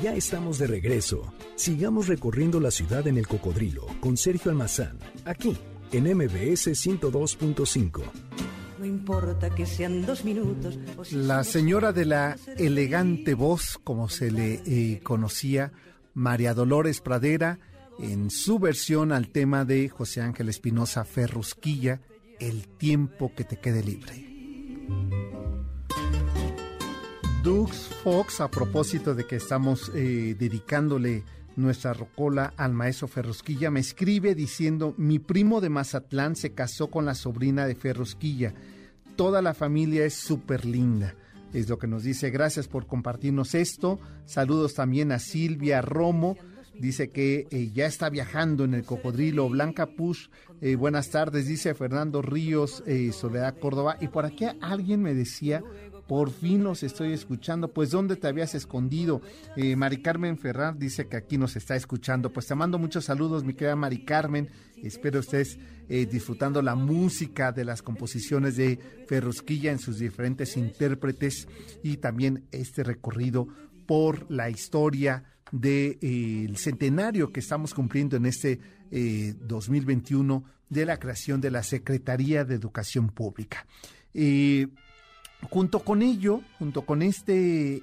Ya 0.03 0.17
estamos 0.17 0.59
de 0.59 0.67
regreso. 0.67 1.33
Sigamos 1.55 2.09
recorriendo 2.09 2.59
la 2.59 2.73
ciudad 2.73 3.07
en 3.07 3.17
el 3.17 3.29
cocodrilo 3.29 3.87
con 4.01 4.17
Sergio 4.17 4.51
Almazán, 4.51 4.99
aquí 5.25 5.57
en 5.93 6.17
MBS 6.17 6.73
102.5. 6.73 8.03
No 8.81 8.85
importa 8.85 9.51
que 9.51 9.67
sean 9.67 10.05
dos 10.05 10.25
minutos. 10.25 10.77
La 11.13 11.45
señora 11.45 11.93
de 11.93 12.07
la 12.07 12.37
elegante 12.57 13.35
voz, 13.35 13.79
como 13.85 14.09
se 14.09 14.33
le 14.33 14.55
eh, 14.67 15.01
conocía, 15.05 15.71
María 16.13 16.55
Dolores 16.55 17.01
Pradera, 17.01 17.61
en 17.99 18.31
su 18.31 18.59
versión 18.59 19.13
al 19.13 19.29
tema 19.29 19.65
de 19.65 19.89
José 19.89 20.21
Ángel 20.21 20.49
Espinosa 20.49 21.05
Ferrusquilla, 21.05 22.01
El 22.41 22.69
tiempo 22.69 23.33
que 23.35 23.45
te 23.45 23.59
quede 23.59 23.83
libre. 23.83 24.33
Dux 27.43 27.89
Fox, 28.05 28.41
a 28.41 28.51
propósito 28.51 29.15
de 29.15 29.27
que 29.27 29.37
estamos 29.37 29.91
eh, 29.95 30.37
dedicándole 30.39 31.25
nuestra 31.57 31.93
rocola 31.93 32.55
al 32.57 32.73
maestro 32.73 33.09
Ferrusquilla, 33.09 33.71
me 33.71 33.81
escribe 33.81 34.35
diciendo, 34.35 34.95
mi 34.97 35.19
primo 35.19 35.61
de 35.61 35.69
Mazatlán 35.69 36.37
se 36.37 36.55
casó 36.55 36.91
con 36.91 37.05
la 37.05 37.15
sobrina 37.15 37.67
de 37.67 37.75
Ferrusquilla. 37.75 38.55
Toda 39.17 39.43
la 39.43 39.55
familia 39.55 40.05
es 40.05 40.15
súper 40.15 40.65
linda. 40.65 41.15
Es 41.53 41.69
lo 41.69 41.79
que 41.79 41.87
nos 41.87 42.05
dice. 42.05 42.31
Gracias 42.31 42.67
por 42.67 42.87
compartirnos 42.87 43.55
esto. 43.55 44.01
Saludos 44.25 44.75
también 44.75 45.13
a 45.13 45.19
Silvia 45.19 45.83
Romo 45.83 46.37
dice 46.79 47.11
que 47.11 47.47
eh, 47.51 47.71
ya 47.73 47.87
está 47.87 48.11
viajando 48.11 48.65
en 48.65 48.75
el 48.75 48.85
cocodrilo. 48.85 49.49
Blanca 49.49 49.87
Push, 49.87 50.29
eh, 50.61 50.77
buenas 50.77 51.11
tardes, 51.11 51.47
dice 51.47 51.75
Fernando 51.75 52.23
Ríos, 52.23 52.83
eh, 52.87 53.13
Soledad 53.13 53.59
Córdoba. 53.59 53.97
Y 54.01 54.09
por 54.09 54.25
aquí 54.25 54.47
alguien 54.61 55.03
me 55.03 55.15
decía, 55.15 55.63
por 56.09 56.31
fin 56.31 56.63
nos 56.63 56.83
estoy 56.83 57.13
escuchando. 57.13 57.73
Pues, 57.73 57.91
¿dónde 57.91 58.17
te 58.17 58.27
habías 58.27 58.55
escondido? 58.55 59.23
Mari 59.77 60.03
Carmen 60.03 60.37
Ferrar 60.37 60.77
dice 60.77 61.07
que 61.07 61.17
aquí 61.17 61.39
nos 61.39 61.57
está 61.57 61.77
escuchando. 61.77 62.33
Pues 62.33 62.47
te 62.47 62.55
mando 62.55 62.79
muchos 62.79 63.05
saludos, 63.05 63.45
mi 63.45 63.55
querida 63.55 63.77
Mari 63.77 64.05
Carmen. 64.05 64.51
Espero 64.83 65.21
estés 65.21 65.59
disfrutando 65.89 66.61
la 66.61 66.75
música 66.75 67.53
de 67.53 67.65
las 67.65 67.83
composiciones 67.83 68.57
de 68.57 68.79
Ferrusquilla 69.07 69.71
en 69.71 69.79
sus 69.79 69.99
diferentes 69.99 70.57
intérpretes 70.57 71.47
y 71.83 71.99
también 71.99 72.47
este 72.51 72.83
recorrido 72.83 73.47
por 73.87 74.31
la 74.31 74.51
historia 74.51 75.32
del 75.53 75.99
de, 75.99 75.99
eh, 76.01 76.57
centenario 76.57 77.33
que 77.33 77.41
estamos 77.41 77.75
cumpliendo 77.75 78.17
en 78.17 78.27
este 78.27 78.59
2021 78.91 80.45
eh, 80.45 80.51
de 80.69 80.87
la 80.87 80.99
creación 80.99 81.41
de 81.41 81.51
la 81.51 81.62
Secretaría 81.62 82.45
de 82.45 82.55
Educación 82.55 83.11
Pública. 83.11 83.67
Eh, 84.15 84.67
junto 85.51 85.81
con 85.81 86.03
ello, 86.03 86.41
junto 86.59 86.83
con 86.83 87.03
este, 87.03 87.83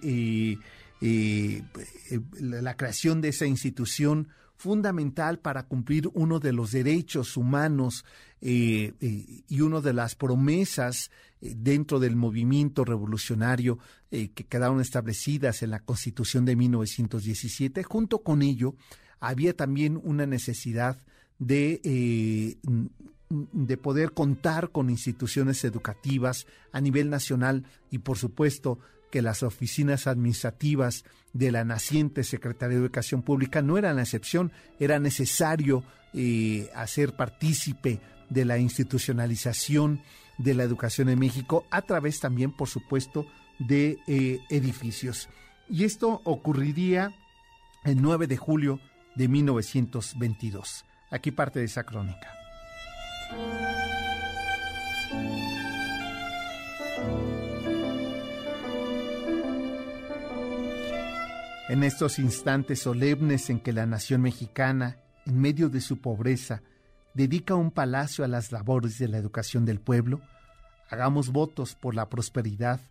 la 2.39 2.75
creación 2.75 3.21
de 3.21 3.29
esa 3.29 3.45
institución 3.45 4.27
fundamental 4.60 5.39
para 5.39 5.63
cumplir 5.63 6.10
uno 6.13 6.39
de 6.39 6.51
los 6.51 6.73
derechos 6.73 7.38
humanos 7.38 8.03
eh, 8.41 8.91
eh, 8.99 9.43
y 9.47 9.62
una 9.62 9.79
de 9.79 9.93
las 9.93 10.15
promesas 10.15 11.05
eh, 11.08 11.28
dentro 11.41 11.99
del 11.99 12.15
movimiento 12.15 12.84
revolucionario 12.84 13.80
que 14.10 14.30
quedaron 14.30 14.82
establecidas 14.82 15.63
en 15.63 15.71
la 15.71 15.80
Constitución 15.80 16.45
de 16.45 16.56
1917. 16.56 17.84
Junto 17.84 18.23
con 18.23 18.41
ello, 18.41 18.75
había 19.19 19.56
también 19.56 19.99
una 20.04 20.25
necesidad 20.25 20.97
de, 21.38 22.58
de 23.30 23.78
poder 23.78 24.13
contar 24.13 24.71
con 24.71 24.89
instituciones 24.89 25.63
educativas 25.63 26.47
a 26.71 26.82
nivel 26.82 27.10
nacional 27.10 27.65
y, 27.91 27.99
por 27.99 28.17
supuesto, 28.17 28.80
que 29.12 29.21
las 29.21 29.43
oficinas 29.43 30.08
administrativas 30.08 31.04
de 31.34 31.52
la 31.52 31.63
naciente 31.63 32.23
Secretaría 32.23 32.78
de 32.78 32.84
Educación 32.84 33.21
Pública 33.21 33.62
no 33.62 33.78
eran 33.78 33.95
la 33.95 34.04
excepción, 34.04 34.52
era 34.80 34.99
necesario 34.99 35.84
eh, 36.13 36.69
hacer 36.75 37.15
partícipe 37.15 37.99
de 38.30 38.45
la 38.45 38.58
institucionalización 38.58 40.02
de 40.39 40.56
la 40.56 40.63
educación 40.63 41.10
en 41.10 41.19
México 41.19 41.65
a 41.69 41.84
través 41.84 42.19
también, 42.19 42.52
por 42.52 42.67
supuesto, 42.67 43.28
de 43.60 43.99
eh, 44.08 44.39
edificios. 44.49 45.30
Y 45.69 45.84
esto 45.84 46.21
ocurriría 46.23 47.13
el 47.84 48.02
9 48.02 48.25
de 48.25 48.38
julio 48.38 48.80
de 49.15 49.28
1922. 49.28 50.86
Aquí 51.12 51.32
parte 51.32 51.60
de 51.60 51.65
esa 51.65 51.84
crónica. 51.84 52.34
En 61.67 61.84
estos 61.84 62.17
instantes 62.17 62.80
solemnes 62.80 63.49
en 63.52 63.60
que 63.60 63.73
la 63.73 63.86
nación 63.86 64.21
mexicana, 64.21 64.97
en 65.28 65.39
medio 65.39 65.69
de 65.69 65.82
su 65.82 66.02
pobreza, 66.02 66.63
dedica 67.13 67.56
un 67.56 67.72
palacio 67.72 68.24
a 68.24 68.28
las 68.28 68.52
labores 68.52 68.98
de 69.00 69.08
la 69.08 69.17
educación 69.17 69.65
del 69.65 69.80
pueblo, 69.80 70.22
hagamos 70.89 71.32
votos 71.32 71.76
por 71.76 71.95
la 71.95 72.10
prosperidad 72.10 72.82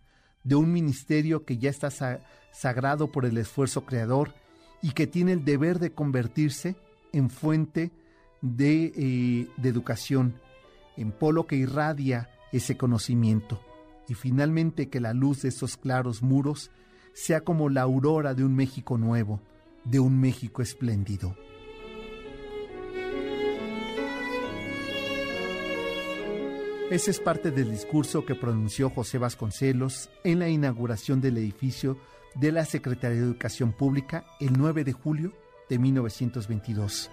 de 0.43 0.55
un 0.55 0.71
ministerio 0.71 1.45
que 1.45 1.57
ya 1.57 1.69
está 1.69 1.89
sagrado 2.51 3.11
por 3.11 3.25
el 3.25 3.37
esfuerzo 3.37 3.85
creador 3.85 4.33
y 4.81 4.91
que 4.91 5.07
tiene 5.07 5.33
el 5.33 5.43
deber 5.43 5.79
de 5.79 5.91
convertirse 5.91 6.75
en 7.11 7.29
fuente 7.29 7.91
de, 8.41 8.93
eh, 8.95 9.47
de 9.57 9.69
educación, 9.69 10.35
en 10.95 11.11
polo 11.11 11.45
que 11.45 11.57
irradia 11.57 12.29
ese 12.51 12.77
conocimiento, 12.77 13.61
y 14.07 14.13
finalmente 14.13 14.89
que 14.89 14.99
la 14.99 15.13
luz 15.13 15.41
de 15.41 15.49
esos 15.49 15.77
claros 15.77 16.21
muros 16.21 16.71
sea 17.13 17.41
como 17.41 17.69
la 17.69 17.81
aurora 17.81 18.33
de 18.33 18.43
un 18.43 18.55
México 18.55 18.97
nuevo, 18.97 19.41
de 19.83 19.99
un 19.99 20.19
México 20.19 20.61
espléndido. 20.61 21.35
Ese 26.89 27.11
es 27.11 27.19
parte 27.19 27.51
del 27.51 27.69
discurso 27.69 28.25
que 28.25 28.33
pronunció 28.33 28.89
José 28.89 29.19
Vasconcelos 29.19 30.09
en 30.23 30.39
la 30.39 30.49
inauguración 30.49 31.21
del 31.21 31.37
edificio 31.37 31.99
de 32.33 32.51
la 32.51 32.65
Secretaría 32.65 33.19
de 33.19 33.25
Educación 33.25 33.73
Pública 33.73 34.25
el 34.39 34.53
9 34.53 34.83
de 34.83 34.93
julio 34.93 35.33
de 35.69 35.77
1922. 35.77 37.11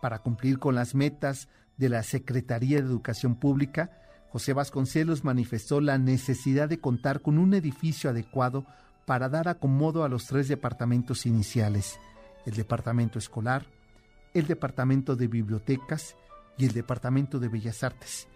Para 0.00 0.20
cumplir 0.20 0.60
con 0.60 0.76
las 0.76 0.94
metas 0.94 1.48
de 1.76 1.88
la 1.88 2.04
Secretaría 2.04 2.76
de 2.76 2.86
Educación 2.86 3.34
Pública, 3.34 3.90
José 4.28 4.52
Vasconcelos 4.52 5.24
manifestó 5.24 5.80
la 5.80 5.98
necesidad 5.98 6.68
de 6.68 6.78
contar 6.78 7.20
con 7.20 7.36
un 7.38 7.52
edificio 7.54 8.10
adecuado 8.10 8.64
para 9.06 9.28
dar 9.28 9.48
acomodo 9.48 10.04
a 10.04 10.08
los 10.08 10.26
tres 10.26 10.46
departamentos 10.46 11.26
iniciales, 11.26 11.98
el 12.46 12.54
departamento 12.54 13.18
escolar, 13.18 13.66
el 14.34 14.46
departamento 14.46 15.16
de 15.16 15.26
bibliotecas 15.26 16.14
y 16.56 16.66
el 16.66 16.74
departamento 16.74 17.40
de 17.40 17.48
bellas 17.48 17.82
artes, 17.82 18.28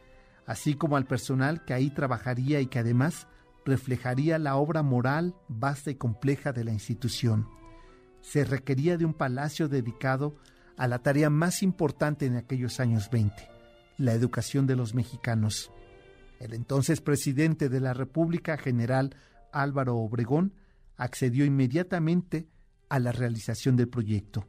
así 0.46 0.74
como 0.74 0.96
al 0.96 1.07
personal 1.07 1.64
que 1.64 1.74
ahí 1.74 1.90
trabajaría 1.90 2.61
y 2.61 2.66
que 2.66 2.78
además 2.78 3.26
reflejaría 3.64 4.38
la 4.38 4.57
obra 4.57 4.83
moral 4.83 5.35
vasta 5.48 5.90
y 5.90 5.94
compleja 5.94 6.52
de 6.52 6.64
la 6.64 6.72
institución. 6.72 7.48
Se 8.20 8.44
requería 8.44 8.96
de 8.96 9.04
un 9.04 9.14
palacio 9.14 9.68
dedicado 9.68 10.37
a 10.76 10.88
la 10.88 10.98
tarea 11.00 11.30
más 11.30 11.62
importante 11.62 12.26
en 12.26 12.37
aquellos 12.37 12.80
años 12.80 13.11
20, 13.11 13.35
la 13.98 14.12
educación 14.12 14.66
de 14.66 14.76
los 14.76 14.94
mexicanos. 14.94 15.70
El 16.40 16.52
entonces 16.54 17.00
presidente 17.00 17.68
de 17.68 17.80
la 17.80 17.94
República, 17.94 18.57
general 18.57 19.16
Álvaro 19.52 19.96
Obregón, 19.96 20.54
accedió 20.96 21.44
inmediatamente 21.44 22.48
a 22.88 22.98
la 22.98 23.12
realización 23.12 23.76
del 23.76 23.88
proyecto. 23.88 24.46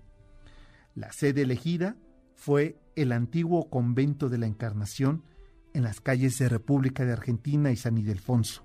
La 0.94 1.12
sede 1.12 1.42
elegida 1.42 1.96
fue 2.34 2.80
el 2.96 3.12
antiguo 3.12 3.70
convento 3.70 4.30
de 4.30 4.38
la 4.38 4.48
Encarnación 4.48 5.24
en 5.76 5.84
las 5.84 6.00
calles 6.00 6.40
de 6.40 6.48
República 6.48 7.04
de 7.04 7.12
Argentina 7.12 7.70
y 7.70 7.76
San 7.76 7.98
Ildefonso. 7.98 8.64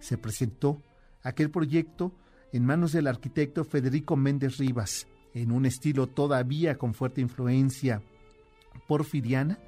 Se 0.00 0.18
presentó 0.18 0.82
aquel 1.22 1.50
proyecto 1.50 2.12
en 2.52 2.66
manos 2.66 2.92
del 2.92 3.06
arquitecto 3.06 3.64
Federico 3.64 4.16
Méndez 4.16 4.58
Rivas, 4.58 5.06
en 5.32 5.50
un 5.50 5.64
estilo 5.64 6.06
todavía 6.06 6.76
con 6.76 6.92
fuerte 6.92 7.22
influencia 7.22 8.02
porfiriana. 8.86 9.58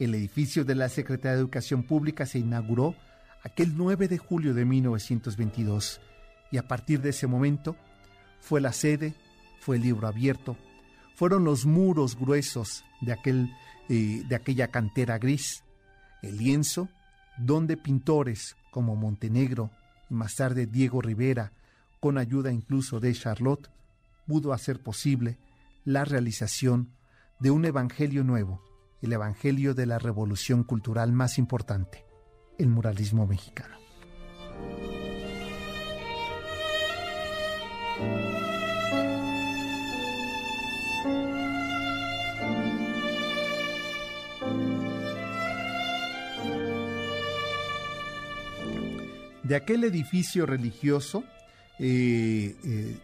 El 0.00 0.16
edificio 0.16 0.64
de 0.64 0.74
la 0.74 0.88
Secretaría 0.88 1.34
de 1.34 1.38
Educación 1.38 1.84
Pública 1.84 2.26
se 2.26 2.40
inauguró 2.40 2.96
aquel 3.44 3.76
9 3.76 4.08
de 4.08 4.18
julio 4.18 4.52
de 4.52 4.64
1922 4.64 6.00
y 6.50 6.58
a 6.58 6.66
partir 6.66 7.00
de 7.02 7.10
ese 7.10 7.28
momento 7.28 7.76
fue 8.40 8.60
la 8.60 8.72
sede, 8.72 9.14
fue 9.60 9.76
el 9.76 9.82
libro 9.82 10.08
abierto, 10.08 10.56
fueron 11.14 11.44
los 11.44 11.66
muros 11.66 12.18
gruesos 12.18 12.84
de, 13.00 13.12
aquel, 13.12 13.48
eh, 13.88 14.22
de 14.28 14.34
aquella 14.34 14.68
cantera 14.68 15.18
gris, 15.18 15.62
el 16.22 16.38
lienzo, 16.38 16.88
donde 17.38 17.76
pintores 17.76 18.56
como 18.70 18.96
Montenegro 18.96 19.70
y 20.10 20.14
más 20.14 20.34
tarde 20.36 20.66
Diego 20.66 21.00
Rivera, 21.00 21.52
con 22.00 22.18
ayuda 22.18 22.52
incluso 22.52 23.00
de 23.00 23.12
Charlotte, 23.12 23.70
pudo 24.26 24.52
hacer 24.52 24.82
posible 24.82 25.38
la 25.84 26.04
realización 26.04 26.90
de 27.38 27.50
un 27.50 27.64
evangelio 27.64 28.24
nuevo, 28.24 28.62
el 29.02 29.12
evangelio 29.12 29.74
de 29.74 29.86
la 29.86 29.98
revolución 29.98 30.64
cultural 30.64 31.12
más 31.12 31.38
importante, 31.38 32.04
el 32.58 32.68
muralismo 32.68 33.26
mexicano. 33.26 33.76
De 49.46 49.54
aquel 49.54 49.84
edificio 49.84 50.44
religioso 50.44 51.24
eh, 51.78 52.56
eh, 52.64 52.98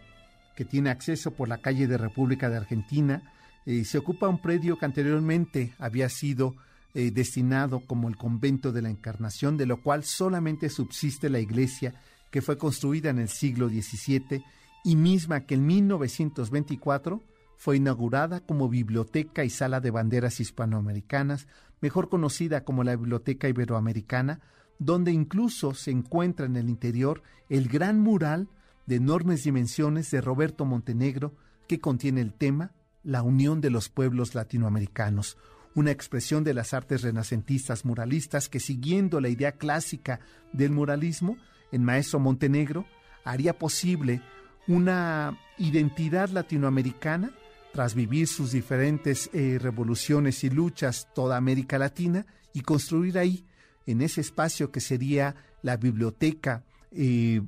que 0.55 0.65
tiene 0.65 0.89
acceso 0.89 1.31
por 1.31 1.47
la 1.47 1.59
calle 1.59 1.87
de 1.87 1.97
República 1.97 2.49
de 2.49 2.57
Argentina, 2.57 3.23
eh, 3.65 3.85
se 3.85 3.97
ocupa 3.97 4.27
un 4.27 4.41
predio 4.41 4.77
que 4.77 4.85
anteriormente 4.85 5.73
había 5.79 6.09
sido 6.09 6.55
destinado 6.95 7.79
como 7.79 8.07
el 8.07 8.17
convento 8.17 8.71
de 8.71 8.83
la 8.83 8.91
Encarnación, 8.91 9.57
de 9.57 9.65
lo 9.65 9.81
cual 9.81 10.03
solamente 10.03 10.69
subsiste 10.69 11.27
la 11.27 11.39
iglesia 11.39 11.95
que 12.29 12.43
fue 12.43 12.59
construida 12.59 13.09
en 13.09 13.17
el 13.17 13.29
siglo 13.29 13.67
XVII 13.67 14.45
y 14.83 14.95
misma 14.95 15.47
que 15.47 15.55
en 15.55 15.65
1924 15.65 17.23
fue 17.57 17.77
inaugurada 17.77 18.41
como 18.41 18.69
biblioteca 18.69 19.43
y 19.43 19.49
sala 19.49 19.79
de 19.79 19.89
banderas 19.89 20.39
hispanoamericanas, 20.39 21.47
mejor 21.81 22.09
conocida 22.09 22.63
como 22.63 22.83
la 22.83 22.95
Biblioteca 22.95 23.49
Iberoamericana, 23.49 24.41
donde 24.79 25.11
incluso 25.11 25.73
se 25.73 25.91
encuentra 25.91 26.45
en 26.45 26.55
el 26.55 26.69
interior 26.69 27.23
el 27.49 27.67
gran 27.67 27.99
mural 27.99 28.49
de 28.85 28.95
enormes 28.95 29.43
dimensiones 29.43 30.11
de 30.11 30.21
Roberto 30.21 30.65
Montenegro 30.65 31.33
que 31.67 31.79
contiene 31.79 32.21
el 32.21 32.33
tema 32.33 32.71
La 33.03 33.21
unión 33.21 33.61
de 33.61 33.69
los 33.69 33.89
pueblos 33.89 34.35
latinoamericanos, 34.35 35.37
una 35.75 35.91
expresión 35.91 36.43
de 36.43 36.53
las 36.53 36.73
artes 36.73 37.01
renacentistas 37.01 37.85
muralistas 37.85 38.49
que 38.49 38.59
siguiendo 38.59 39.19
la 39.19 39.29
idea 39.29 39.53
clásica 39.53 40.19
del 40.51 40.71
muralismo, 40.71 41.37
el 41.71 41.81
maestro 41.81 42.19
Montenegro 42.19 42.85
haría 43.23 43.57
posible 43.57 44.21
una 44.67 45.37
identidad 45.57 46.29
latinoamericana 46.29 47.31
tras 47.73 47.95
vivir 47.95 48.27
sus 48.27 48.51
diferentes 48.51 49.29
eh, 49.33 49.57
revoluciones 49.59 50.43
y 50.43 50.49
luchas 50.49 51.07
toda 51.15 51.37
América 51.37 51.79
Latina 51.79 52.25
y 52.53 52.61
construir 52.61 53.17
ahí 53.17 53.45
en 53.85 54.01
ese 54.01 54.21
espacio 54.21 54.71
que 54.71 54.79
sería 54.79 55.35
la 55.61 55.77
biblioteca 55.77 56.63
eh, 56.91 57.41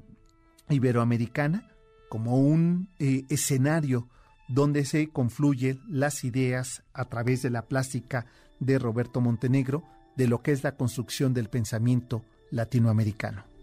iberoamericana 0.70 1.70
como 2.10 2.38
un 2.38 2.90
eh, 3.00 3.24
escenario 3.30 4.08
donde 4.48 4.86
se 4.86 5.10
confluyen 5.10 5.82
las 5.88 6.24
ideas 6.24 6.84
a 6.94 7.06
través 7.06 7.42
de 7.42 7.50
la 7.50 7.64
plástica 7.64 8.26
de 8.60 8.80
Roberto 8.80 9.22
Montenegro 9.22 9.84
de 10.16 10.28
lo 10.28 10.42
que 10.42 10.52
es 10.52 10.64
la 10.64 10.76
construcción 10.76 11.34
del 11.34 11.50
pensamiento 11.50 12.24
latinoamericano. 12.52 13.55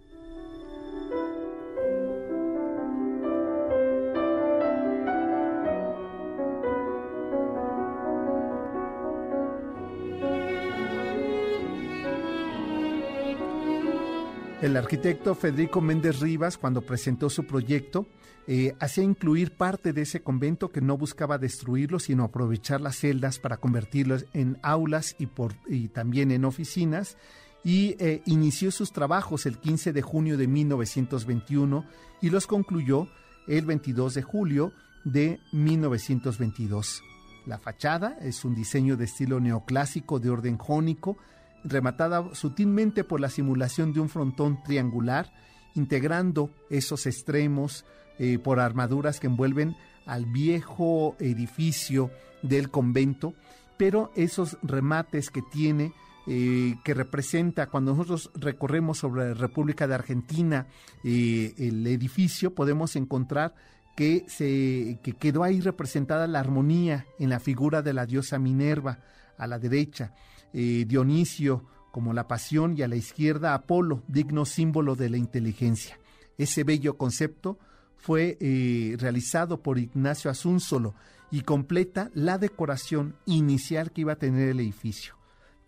El 14.62 14.76
arquitecto 14.76 15.34
Federico 15.34 15.80
Méndez 15.80 16.20
Rivas, 16.20 16.56
cuando 16.56 16.82
presentó 16.82 17.28
su 17.28 17.44
proyecto, 17.48 18.06
eh, 18.46 18.76
hacía 18.78 19.02
incluir 19.02 19.56
parte 19.56 19.92
de 19.92 20.02
ese 20.02 20.22
convento 20.22 20.70
que 20.70 20.80
no 20.80 20.96
buscaba 20.96 21.36
destruirlo, 21.36 21.98
sino 21.98 22.22
aprovechar 22.22 22.80
las 22.80 22.94
celdas 22.94 23.40
para 23.40 23.56
convertirlas 23.56 24.24
en 24.32 24.60
aulas 24.62 25.16
y 25.18 25.88
también 25.88 26.30
en 26.30 26.44
oficinas. 26.44 27.16
Y 27.64 27.96
eh, 27.98 28.22
inició 28.24 28.70
sus 28.70 28.92
trabajos 28.92 29.46
el 29.46 29.58
15 29.58 29.92
de 29.92 30.02
junio 30.02 30.36
de 30.36 30.46
1921 30.46 31.84
y 32.20 32.30
los 32.30 32.46
concluyó 32.46 33.08
el 33.48 33.66
22 33.66 34.14
de 34.14 34.22
julio 34.22 34.72
de 35.02 35.40
1922. 35.50 37.02
La 37.46 37.58
fachada 37.58 38.16
es 38.20 38.44
un 38.44 38.54
diseño 38.54 38.96
de 38.96 39.06
estilo 39.06 39.40
neoclásico 39.40 40.20
de 40.20 40.30
orden 40.30 40.56
jónico, 40.56 41.16
rematada 41.64 42.34
sutilmente 42.34 43.04
por 43.04 43.20
la 43.20 43.28
simulación 43.28 43.92
de 43.92 44.00
un 44.00 44.08
frontón 44.08 44.62
triangular, 44.62 45.32
integrando 45.74 46.50
esos 46.70 47.06
extremos 47.06 47.84
eh, 48.18 48.38
por 48.38 48.60
armaduras 48.60 49.20
que 49.20 49.26
envuelven 49.26 49.76
al 50.06 50.26
viejo 50.26 51.16
edificio 51.18 52.10
del 52.42 52.70
convento, 52.70 53.34
pero 53.76 54.12
esos 54.16 54.58
remates 54.62 55.30
que 55.30 55.42
tiene, 55.42 55.92
eh, 56.26 56.74
que 56.84 56.94
representa 56.94 57.68
cuando 57.68 57.92
nosotros 57.92 58.30
recorremos 58.34 58.98
sobre 58.98 59.28
la 59.28 59.34
República 59.34 59.86
de 59.86 59.94
Argentina 59.94 60.66
eh, 61.04 61.54
el 61.58 61.86
edificio, 61.86 62.54
podemos 62.54 62.96
encontrar 62.96 63.54
que, 63.96 64.24
se, 64.28 64.98
que 65.02 65.12
quedó 65.18 65.42
ahí 65.42 65.60
representada 65.60 66.26
la 66.26 66.40
armonía 66.40 67.06
en 67.18 67.30
la 67.30 67.40
figura 67.40 67.82
de 67.82 67.92
la 67.92 68.06
diosa 68.06 68.38
Minerva 68.38 68.98
a 69.38 69.46
la 69.46 69.58
derecha 69.58 70.12
eh, 70.52 70.84
Dionisio 70.86 71.64
como 71.90 72.12
la 72.12 72.26
pasión 72.26 72.76
y 72.76 72.82
a 72.82 72.88
la 72.88 72.96
izquierda 72.96 73.54
Apolo, 73.54 74.02
digno 74.08 74.44
símbolo 74.44 74.96
de 74.96 75.10
la 75.10 75.18
inteligencia. 75.18 75.98
Ese 76.38 76.64
bello 76.64 76.96
concepto 76.96 77.58
fue 77.96 78.38
eh, 78.40 78.96
realizado 78.98 79.62
por 79.62 79.78
Ignacio 79.78 80.30
Asunzolo 80.30 80.94
y 81.30 81.42
completa 81.42 82.10
la 82.14 82.38
decoración 82.38 83.14
inicial 83.26 83.92
que 83.92 84.00
iba 84.02 84.14
a 84.14 84.18
tener 84.18 84.48
el 84.48 84.60
edificio. 84.60 85.16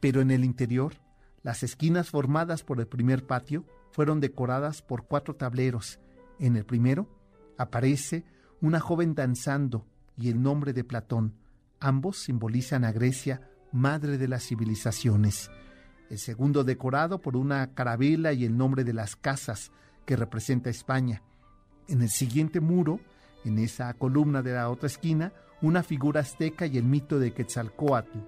Pero 0.01 0.20
en 0.20 0.31
el 0.31 0.44
interior, 0.44 0.94
las 1.42 1.62
esquinas 1.62 2.11
formadas 2.11 2.62
por 2.64 2.81
el 2.81 2.87
primer 2.87 3.27
patio 3.27 3.64
fueron 3.92 4.20
decoradas 4.20 4.83
por 4.83 5.07
cuatro 5.07 5.37
tableros. 5.37 6.01
En 6.38 6.57
el 6.57 6.64
primero 6.64 7.09
aparece 7.57 8.25
una 8.61 8.81
joven 8.81 9.14
danzando 9.14 9.87
y 10.16 10.30
el 10.30 10.43
nombre 10.43 10.72
de 10.72 10.85
Platón. 10.85 11.35
Ambos 11.80 12.18
simbolizan 12.18 12.85
a 12.85 12.93
Grecia 12.93 13.49
madre 13.75 14.18
de 14.18 14.29
las 14.29 14.47
civilizaciones. 14.47 15.51
El 16.09 16.18
segundo 16.18 16.62
decorado 16.62 17.20
por 17.20 17.37
una 17.37 17.75
carabela 17.75 18.33
y 18.33 18.45
el 18.45 18.57
nombre 18.57 18.85
de 18.85 18.93
las 18.93 19.16
casas 19.16 19.72
que 20.07 20.16
representa 20.16 20.70
España. 20.70 21.22
En 21.89 22.01
el 22.01 22.09
siguiente 22.09 22.61
muro, 22.61 23.01
en 23.45 23.59
esa 23.59 23.93
columna 23.95 24.43
de 24.43 24.53
la 24.53 24.70
otra 24.70 24.87
esquina, 24.87 25.33
una 25.61 25.83
figura 25.83 26.20
azteca 26.20 26.66
y 26.66 26.79
el 26.79 26.85
mito 26.85 27.18
de 27.18 27.35
Quetzalcoatl. 27.35 28.18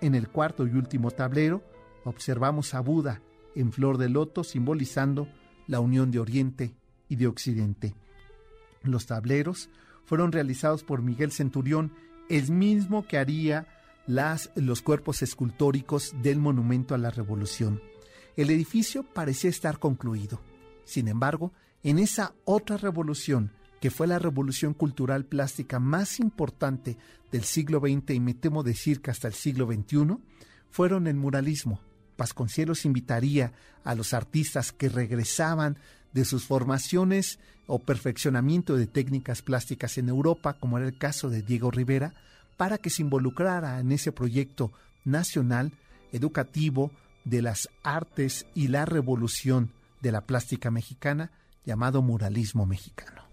En 0.00 0.14
el 0.14 0.28
cuarto 0.30 0.66
y 0.66 0.70
último 0.70 1.10
tablero, 1.10 1.62
observamos 2.04 2.72
a 2.72 2.80
Buda 2.80 3.20
en 3.54 3.72
flor 3.72 3.98
de 3.98 4.08
loto 4.08 4.42
simbolizando 4.42 5.28
la 5.66 5.80
unión 5.80 6.10
de 6.10 6.18
Oriente 6.18 6.74
y 7.08 7.16
de 7.16 7.26
Occidente. 7.26 7.94
Los 8.82 9.06
tableros 9.06 9.68
fueron 10.06 10.32
realizados 10.32 10.82
por 10.82 11.02
Miguel 11.02 11.30
Centurión, 11.30 11.92
el 12.30 12.50
mismo 12.50 13.06
que 13.06 13.18
haría 13.18 13.66
las, 14.06 14.50
los 14.54 14.82
cuerpos 14.82 15.22
escultóricos 15.22 16.14
del 16.22 16.38
Monumento 16.38 16.94
a 16.94 16.98
la 16.98 17.10
Revolución. 17.10 17.80
El 18.36 18.50
edificio 18.50 19.02
parecía 19.02 19.50
estar 19.50 19.78
concluido, 19.78 20.40
Sin 20.84 21.08
embargo, 21.08 21.52
en 21.82 21.98
esa 21.98 22.34
otra 22.44 22.76
revolución, 22.76 23.52
que 23.80 23.90
fue 23.90 24.06
la 24.06 24.18
revolución 24.18 24.74
cultural 24.74 25.24
plástica 25.24 25.78
más 25.78 26.18
importante 26.18 26.96
del 27.30 27.44
siglo 27.44 27.80
XX 27.80 28.14
y 28.14 28.20
me 28.20 28.34
temo 28.34 28.62
decir 28.62 29.00
que 29.00 29.10
hasta 29.10 29.28
el 29.28 29.34
siglo 29.34 29.66
XXI, 29.66 30.18
fueron 30.70 31.06
el 31.06 31.16
muralismo. 31.16 31.80
Vasconcelos 32.16 32.84
invitaría 32.84 33.52
a 33.84 33.94
los 33.94 34.14
artistas 34.14 34.72
que 34.72 34.88
regresaban 34.88 35.78
de 36.12 36.24
sus 36.24 36.44
formaciones 36.44 37.38
o 37.66 37.78
perfeccionamiento 37.78 38.76
de 38.76 38.86
técnicas 38.86 39.42
plásticas 39.42 39.98
en 39.98 40.08
Europa, 40.08 40.54
como 40.54 40.78
era 40.78 40.86
el 40.86 40.96
caso 40.96 41.28
de 41.28 41.42
Diego 41.42 41.70
Rivera, 41.70 42.14
para 42.56 42.78
que 42.78 42.90
se 42.90 43.02
involucrara 43.02 43.80
en 43.80 43.92
ese 43.92 44.12
proyecto 44.12 44.72
nacional, 45.04 45.72
educativo, 46.12 46.90
de 47.24 47.42
las 47.42 47.68
artes 47.82 48.46
y 48.54 48.68
la 48.68 48.84
revolución 48.84 49.70
de 50.00 50.12
la 50.12 50.20
plástica 50.20 50.70
mexicana, 50.70 51.30
llamado 51.64 52.02
muralismo 52.02 52.66
mexicano. 52.66 53.23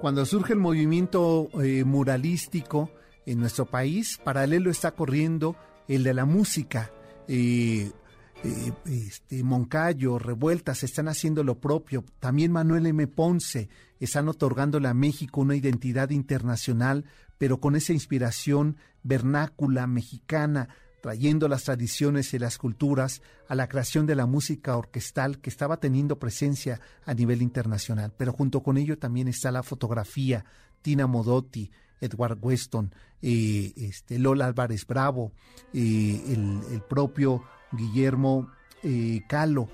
Cuando 0.00 0.24
surge 0.24 0.52
el 0.52 0.58
movimiento 0.58 1.48
eh, 1.62 1.84
muralístico 1.84 2.90
en 3.26 3.40
nuestro 3.40 3.66
país, 3.66 4.18
paralelo 4.22 4.70
está 4.70 4.92
corriendo 4.92 5.56
el 5.88 6.04
de 6.04 6.14
la 6.14 6.24
música. 6.24 6.90
Eh, 7.26 7.90
eh, 8.44 8.72
este, 8.86 9.42
Moncayo, 9.42 10.18
Revueltas 10.18 10.84
están 10.84 11.08
haciendo 11.08 11.42
lo 11.42 11.58
propio. 11.58 12.04
También 12.20 12.52
Manuel 12.52 12.86
M. 12.86 13.06
Ponce 13.08 13.68
están 13.98 14.28
otorgándole 14.28 14.88
a 14.88 14.94
México 14.94 15.40
una 15.40 15.56
identidad 15.56 16.10
internacional, 16.10 17.04
pero 17.36 17.58
con 17.58 17.74
esa 17.74 17.92
inspiración 17.92 18.76
vernácula 19.02 19.86
mexicana 19.86 20.68
trayendo 21.00 21.48
las 21.48 21.64
tradiciones 21.64 22.34
y 22.34 22.38
las 22.38 22.58
culturas 22.58 23.22
a 23.48 23.54
la 23.54 23.68
creación 23.68 24.06
de 24.06 24.14
la 24.14 24.26
música 24.26 24.76
orquestal 24.76 25.38
que 25.38 25.50
estaba 25.50 25.78
teniendo 25.78 26.18
presencia 26.18 26.80
a 27.04 27.14
nivel 27.14 27.42
internacional. 27.42 28.12
Pero 28.16 28.32
junto 28.32 28.62
con 28.62 28.76
ello 28.76 28.98
también 28.98 29.28
está 29.28 29.50
la 29.52 29.62
fotografía, 29.62 30.44
Tina 30.82 31.06
Modotti, 31.06 31.70
Edward 32.00 32.38
Weston, 32.40 32.94
eh, 33.22 33.72
este, 33.76 34.18
Lola 34.18 34.46
Álvarez 34.46 34.86
Bravo, 34.86 35.32
eh, 35.72 36.22
el, 36.28 36.82
propio 36.88 37.42
Guillermo 37.72 38.50
eh, 38.82 39.22
Calo, 39.28 39.68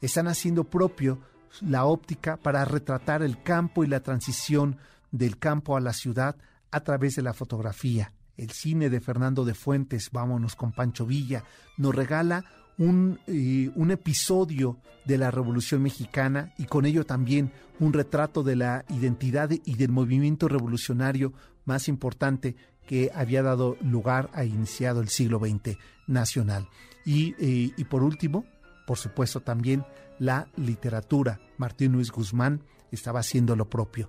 están 0.00 0.28
haciendo 0.28 0.64
propio 0.64 1.20
la 1.60 1.84
óptica 1.84 2.36
para 2.36 2.64
retratar 2.64 3.22
el 3.22 3.42
campo 3.42 3.84
y 3.84 3.86
la 3.86 4.00
transición 4.00 4.78
del 5.10 5.38
campo 5.38 5.76
a 5.76 5.80
la 5.80 5.92
ciudad 5.92 6.36
a 6.70 6.80
través 6.80 7.16
de 7.16 7.22
la 7.22 7.34
fotografía 7.34 8.12
el 8.40 8.50
cine 8.50 8.88
de 8.88 9.00
Fernando 9.00 9.44
de 9.44 9.54
Fuentes, 9.54 10.10
vámonos 10.10 10.56
con 10.56 10.72
Pancho 10.72 11.04
Villa, 11.04 11.44
nos 11.76 11.94
regala 11.94 12.44
un, 12.78 13.18
eh, 13.26 13.70
un, 13.74 13.90
episodio 13.90 14.78
de 15.04 15.18
la 15.18 15.30
Revolución 15.30 15.82
Mexicana 15.82 16.54
y 16.56 16.64
con 16.64 16.86
ello 16.86 17.04
también 17.04 17.52
un 17.78 17.92
retrato 17.92 18.42
de 18.42 18.56
la 18.56 18.86
identidad 18.88 19.50
y 19.50 19.74
del 19.74 19.90
movimiento 19.90 20.48
revolucionario 20.48 21.34
más 21.66 21.88
importante 21.88 22.56
que 22.86 23.10
había 23.14 23.42
dado 23.42 23.76
lugar 23.82 24.30
a 24.32 24.44
iniciado 24.44 25.02
el 25.02 25.10
siglo 25.10 25.38
XX 25.38 25.76
nacional. 26.06 26.66
Y, 27.04 27.34
eh, 27.38 27.72
y 27.76 27.84
por 27.84 28.02
último, 28.02 28.46
por 28.86 28.96
supuesto 28.96 29.40
también 29.40 29.84
la 30.18 30.48
literatura. 30.56 31.40
Martín 31.58 31.92
Luis 31.92 32.10
Guzmán 32.10 32.62
estaba 32.90 33.20
haciendo 33.20 33.54
lo 33.54 33.68
propio. 33.68 34.08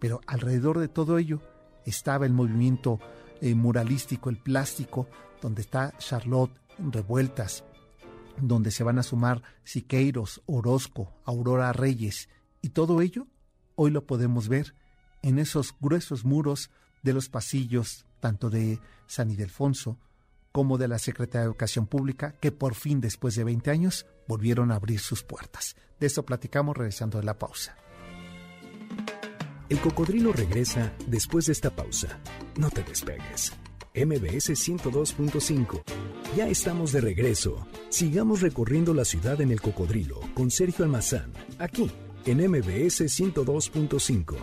Pero 0.00 0.20
alrededor 0.26 0.78
de 0.78 0.88
todo 0.88 1.18
ello 1.18 1.40
estaba 1.86 2.26
el 2.26 2.32
movimiento 2.32 2.98
eh, 3.40 3.54
muralístico, 3.54 4.30
el 4.30 4.36
plástico, 4.36 5.08
donde 5.40 5.62
está 5.62 5.96
Charlotte, 5.98 6.52
Revueltas, 6.78 7.64
donde 8.40 8.70
se 8.70 8.84
van 8.84 8.98
a 8.98 9.02
sumar 9.02 9.42
Siqueiros, 9.64 10.42
Orozco, 10.46 11.12
Aurora 11.24 11.72
Reyes, 11.72 12.28
y 12.62 12.70
todo 12.70 13.00
ello 13.00 13.26
hoy 13.74 13.90
lo 13.90 14.06
podemos 14.06 14.48
ver 14.48 14.74
en 15.22 15.38
esos 15.38 15.74
gruesos 15.80 16.24
muros 16.24 16.70
de 17.02 17.12
los 17.12 17.28
pasillos, 17.28 18.06
tanto 18.20 18.50
de 18.50 18.80
San 19.06 19.30
Ildefonso 19.30 19.98
como 20.52 20.78
de 20.78 20.88
la 20.88 20.98
Secretaría 20.98 21.42
de 21.42 21.46
Educación 21.46 21.86
Pública, 21.86 22.34
que 22.40 22.50
por 22.50 22.74
fin, 22.74 23.00
después 23.00 23.36
de 23.36 23.44
20 23.44 23.70
años, 23.70 24.06
volvieron 24.26 24.72
a 24.72 24.76
abrir 24.76 24.98
sus 24.98 25.22
puertas. 25.22 25.76
De 26.00 26.06
eso 26.06 26.24
platicamos 26.24 26.76
regresando 26.76 27.18
de 27.18 27.24
la 27.24 27.38
pausa. 27.38 27.76
El 29.68 29.80
cocodrilo 29.80 30.32
regresa 30.32 30.92
después 31.06 31.46
de 31.46 31.52
esta 31.52 31.68
pausa. 31.70 32.18
No 32.56 32.70
te 32.70 32.82
despegues. 32.82 33.52
MBS 33.94 34.50
102.5. 34.50 35.82
Ya 36.36 36.48
estamos 36.48 36.92
de 36.92 37.02
regreso. 37.02 37.66
Sigamos 37.90 38.40
recorriendo 38.40 38.94
la 38.94 39.04
ciudad 39.04 39.40
en 39.42 39.50
el 39.50 39.60
cocodrilo 39.60 40.20
con 40.34 40.50
Sergio 40.50 40.86
Almazán, 40.86 41.32
aquí 41.58 41.90
en 42.24 42.38
MBS 42.50 43.02
102.5. 43.02 44.36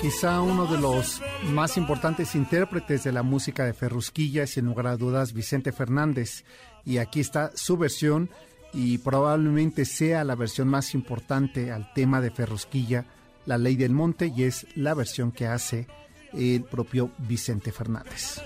Quizá 0.00 0.40
uno 0.40 0.66
de 0.66 0.78
los 0.78 1.20
más 1.50 1.76
importantes 1.76 2.34
intérpretes 2.34 3.04
de 3.04 3.12
la 3.12 3.22
música 3.22 3.64
de 3.64 3.74
Ferrusquilla 3.74 4.44
es, 4.44 4.50
sin 4.50 4.64
lugar 4.64 4.86
a 4.86 4.96
dudas, 4.96 5.34
Vicente 5.34 5.72
Fernández. 5.72 6.44
Y 6.84 6.96
aquí 6.98 7.20
está 7.20 7.52
su 7.54 7.76
versión 7.76 8.30
y 8.72 8.98
probablemente 8.98 9.84
sea 9.84 10.24
la 10.24 10.34
versión 10.34 10.68
más 10.68 10.94
importante 10.94 11.72
al 11.72 11.92
tema 11.92 12.20
de 12.20 12.30
Ferrusquilla, 12.30 13.06
La 13.46 13.58
Ley 13.58 13.76
del 13.76 13.92
Monte, 13.92 14.32
y 14.34 14.44
es 14.44 14.66
la 14.74 14.94
versión 14.94 15.32
que 15.32 15.46
hace 15.46 15.86
el 16.32 16.64
propio 16.64 17.10
Vicente 17.18 17.72
Fernández. 17.72 18.40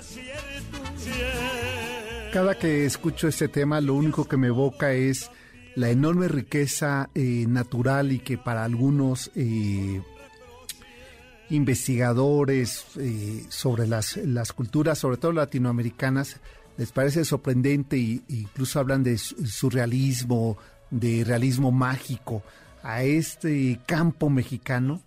Cada 2.33 2.57
que 2.57 2.87
escucho 2.87 3.27
este 3.27 3.49
tema, 3.49 3.81
lo 3.81 3.95
único 3.95 4.29
que 4.29 4.37
me 4.37 4.49
evoca 4.49 4.93
es 4.93 5.31
la 5.75 5.91
enorme 5.91 6.29
riqueza 6.29 7.11
eh, 7.15 7.47
natural 7.49 8.13
y 8.13 8.21
que 8.21 8.39
para 8.39 8.65
algunos 8.65 9.31
eh, 9.35 10.01
investigadores 11.51 12.85
eh, 12.99 13.45
sobre 13.49 13.87
las, 13.87 14.17
las 14.19 14.53
culturas, 14.53 14.99
sobre 14.99 15.17
todo 15.17 15.33
latinoamericanas, 15.33 16.41
les 16.81 16.93
parece 16.93 17.27
sorprendente 17.27 17.99
e 17.99 18.23
incluso 18.31 18.81
hablan 18.81 19.03
de 19.03 19.19
surrealismo, 19.19 20.57
de 20.91 21.25
realismo 21.25 21.71
mágico 21.71 22.43
a 22.83 23.03
este 23.03 23.79
campo 23.85 24.31
mexicano 24.31 25.03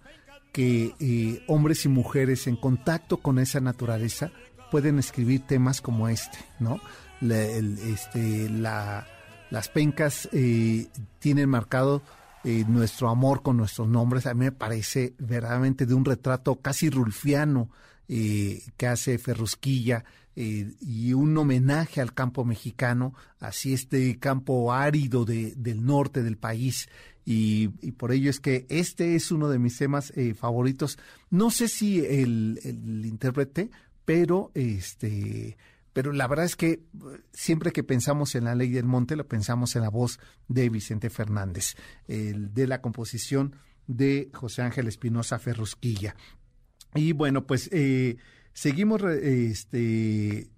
que 0.52 0.94
eh, 1.00 1.44
hombres 1.48 1.84
y 1.86 1.90
mujeres 1.90 2.46
en 2.46 2.58
contacto 2.58 3.18
con 3.18 3.40
esa 3.40 3.60
naturaleza 3.60 4.32
pueden 4.70 5.00
escribir 5.00 5.48
temas 5.48 5.82
como 5.82 6.10
este, 6.10 6.38
¿no? 6.60 6.80
este, 7.22 8.50
las 8.52 9.70
pencas 9.74 10.30
eh, 10.32 10.86
tienen 11.18 11.50
marcado 11.50 12.04
eh, 12.44 12.66
nuestro 12.68 13.10
amor 13.10 13.42
con 13.42 13.58
nuestros 13.58 13.88
nombres. 13.88 14.28
A 14.28 14.36
mí 14.36 14.42
me 14.42 14.52
parece 14.52 15.16
verdaderamente 15.18 15.88
de 15.88 15.96
un 15.96 16.06
retrato 16.06 16.58
casi 16.58 16.92
rulfiano 16.92 17.72
que 18.06 18.86
hace 18.88 19.18
Ferrusquilla 19.18 20.04
eh, 20.36 20.74
y 20.82 21.14
un 21.14 21.38
homenaje 21.38 22.02
al 22.02 22.14
campo 22.14 22.46
mexicano, 22.46 23.14
así 23.40 23.74
este 23.74 24.18
campo 24.20 24.74
árido 24.74 25.26
de, 25.26 25.54
del 25.56 25.86
norte 25.86 26.24
del 26.24 26.38
país. 26.38 26.90
Y, 27.26 27.70
por 27.98 28.12
ello 28.12 28.30
es 28.30 28.40
que 28.40 28.66
este 28.70 29.16
es 29.16 29.32
uno 29.32 29.48
de 29.48 29.60
mis 29.60 29.78
temas 29.78 30.12
eh, 30.16 30.34
favoritos. 30.34 30.98
No 31.30 31.52
sé 31.52 31.68
si 31.68 32.00
el, 32.00 32.60
el, 32.64 33.06
intérprete, 33.06 33.70
pero 34.06 34.52
este 34.54 35.58
pero 35.94 36.12
la 36.12 36.28
verdad 36.28 36.46
es 36.46 36.56
que 36.56 36.82
siempre 37.32 37.72
que 37.72 37.84
pensamos 37.84 38.34
en 38.34 38.46
la 38.46 38.56
ley 38.56 38.72
del 38.72 38.86
monte, 38.86 39.16
lo 39.16 39.28
pensamos 39.28 39.76
en 39.76 39.84
la 39.84 39.90
voz 39.90 40.20
de 40.48 40.68
Vicente 40.70 41.12
Fernández, 41.12 41.76
el, 42.08 42.52
de 42.54 42.66
la 42.66 42.82
composición 42.82 43.56
de 43.86 44.32
José 44.34 44.64
Ángel 44.64 44.88
Espinosa 44.88 45.38
Ferrusquilla. 45.38 46.16
Y 46.96 47.12
bueno, 47.12 47.46
pues 47.46 47.70
eh, 47.72 48.18
seguimos 48.54 49.02
este 49.04 50.50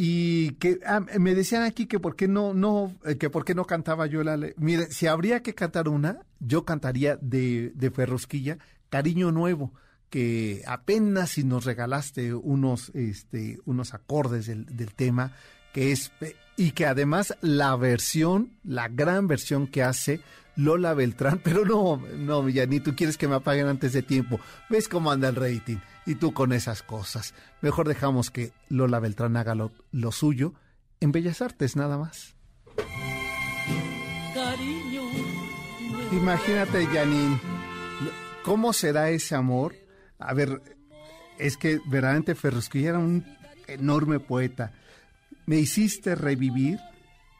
y 0.00 0.52
que 0.60 0.78
ah, 0.86 1.00
me 1.00 1.34
decían 1.34 1.62
aquí 1.62 1.86
que 1.86 1.98
por 1.98 2.14
qué 2.14 2.28
no 2.28 2.54
no 2.54 2.94
eh, 3.04 3.16
que 3.18 3.54
no 3.54 3.64
cantaba 3.64 4.06
yo 4.06 4.22
la 4.22 4.38
mire 4.56 4.90
si 4.92 5.06
habría 5.06 5.42
que 5.42 5.54
cantar 5.54 5.88
una 5.88 6.20
yo 6.38 6.64
cantaría 6.64 7.16
de 7.20 7.72
de 7.74 7.90
Ferrosquilla 7.90 8.58
Cariño 8.90 9.32
Nuevo 9.32 9.72
que 10.08 10.62
apenas 10.66 11.30
si 11.30 11.44
nos 11.44 11.64
regalaste 11.64 12.32
unos 12.32 12.90
este 12.94 13.58
unos 13.64 13.92
acordes 13.92 14.46
del, 14.46 14.66
del 14.66 14.94
tema 14.94 15.32
que 15.72 15.90
es 15.92 16.12
y 16.56 16.70
que 16.70 16.86
además 16.86 17.36
la 17.40 17.74
versión 17.74 18.52
la 18.62 18.88
gran 18.88 19.26
versión 19.26 19.66
que 19.66 19.82
hace 19.82 20.20
Lola 20.58 20.92
Beltrán, 20.92 21.38
pero 21.44 21.64
no, 21.64 22.02
no, 22.16 22.48
ya 22.48 22.66
ni 22.66 22.80
tú 22.80 22.94
quieres 22.96 23.16
que 23.16 23.28
me 23.28 23.36
apaguen 23.36 23.68
antes 23.68 23.92
de 23.92 24.02
tiempo. 24.02 24.40
¿Ves 24.68 24.88
cómo 24.88 25.10
anda 25.12 25.28
el 25.28 25.36
rating? 25.36 25.78
Y 26.04 26.16
tú 26.16 26.34
con 26.34 26.52
esas 26.52 26.82
cosas. 26.82 27.32
Mejor 27.62 27.86
dejamos 27.86 28.30
que 28.30 28.52
Lola 28.68 28.98
Beltrán 28.98 29.36
haga 29.36 29.54
lo, 29.54 29.70
lo 29.92 30.10
suyo 30.10 30.54
en 31.00 31.12
Bellas 31.12 31.42
Artes, 31.42 31.76
nada 31.76 31.96
más. 31.96 32.34
Cariño. 34.34 35.02
Imagínate, 36.12 36.86
Janine, 36.86 37.40
¿cómo 38.42 38.72
será 38.72 39.10
ese 39.10 39.36
amor? 39.36 39.76
A 40.18 40.34
ver, 40.34 40.60
es 41.38 41.56
que 41.56 41.78
verdaderamente 41.86 42.34
Ferrusquilla 42.34 42.88
era 42.90 42.98
un 42.98 43.24
enorme 43.68 44.18
poeta. 44.18 44.72
Me 45.46 45.56
hiciste 45.56 46.16
revivir, 46.16 46.80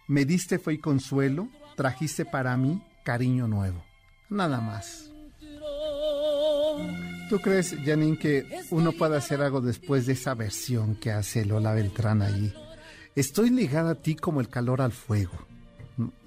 me 0.07 0.25
diste 0.25 0.61
fe 0.61 0.75
y 0.75 0.79
consuelo, 0.79 1.49
trajiste 1.75 2.25
para 2.25 2.57
mí 2.57 2.81
cariño 3.09 3.49
nuevo. 3.49 3.83
Nada 4.29 4.61
más. 4.61 5.11
¿Tú 7.31 7.41
crees, 7.41 7.75
Janine, 7.83 8.19
que 8.19 8.45
uno 8.71 8.93
puede 8.93 9.17
hacer 9.17 9.41
algo 9.41 9.63
después 9.63 10.05
de 10.05 10.13
esa 10.13 10.35
versión 10.35 10.95
que 10.97 11.11
hace 11.11 11.47
Lola 11.47 11.73
Beltrán 11.73 12.21
allí? 12.21 12.53
Estoy 13.17 13.49
ligada 13.49 13.93
a 13.93 13.95
ti 13.95 14.15
como 14.15 14.43
el 14.43 14.51
calor 14.51 14.83
al 14.83 14.93
fuego. 14.93 15.33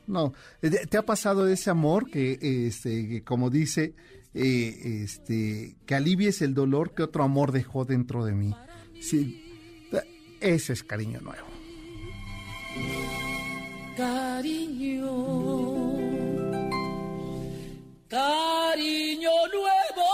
No, 0.07 0.33
¿te 0.59 0.97
ha 0.97 1.03
pasado 1.03 1.47
ese 1.47 1.69
amor 1.69 2.09
que, 2.09 2.39
este, 2.41 3.23
como 3.23 3.51
dice, 3.51 3.93
eh, 4.33 5.03
este, 5.03 5.75
que 5.85 5.93
alivies 5.93 6.41
el 6.41 6.55
dolor 6.55 6.95
que 6.95 7.03
otro 7.03 7.23
amor 7.23 7.51
dejó 7.51 7.85
dentro 7.85 8.25
de 8.25 8.33
mí? 8.33 8.55
Sí, 8.99 9.87
ese 10.39 10.73
es 10.73 10.83
cariño 10.83 11.21
nuevo. 11.21 11.45
Cariño. 13.95 15.70
Cariño 18.11 19.31
nuevo. 19.53 20.09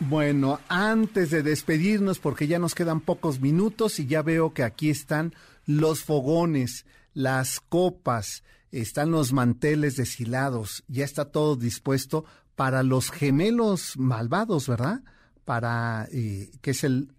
Bueno, 0.00 0.58
antes 0.68 1.30
de 1.30 1.44
despedirnos, 1.44 2.18
porque 2.18 2.48
ya 2.48 2.58
nos 2.58 2.74
quedan 2.74 3.00
pocos 3.00 3.38
minutos 3.40 4.00
y 4.00 4.06
ya 4.06 4.22
veo 4.22 4.52
que 4.52 4.64
aquí 4.64 4.90
están 4.90 5.32
los 5.64 6.02
fogones, 6.02 6.86
las 7.12 7.60
copas, 7.60 8.42
están 8.72 9.12
los 9.12 9.32
manteles 9.32 9.94
deshilados, 9.94 10.82
ya 10.88 11.04
está 11.04 11.26
todo 11.26 11.54
dispuesto 11.54 12.24
para 12.56 12.82
los 12.82 13.12
gemelos 13.12 13.96
malvados, 13.96 14.66
¿verdad? 14.66 15.04
Para, 15.44 16.08
eh, 16.10 16.50
que 16.62 16.72
es 16.72 16.82
el 16.82 17.12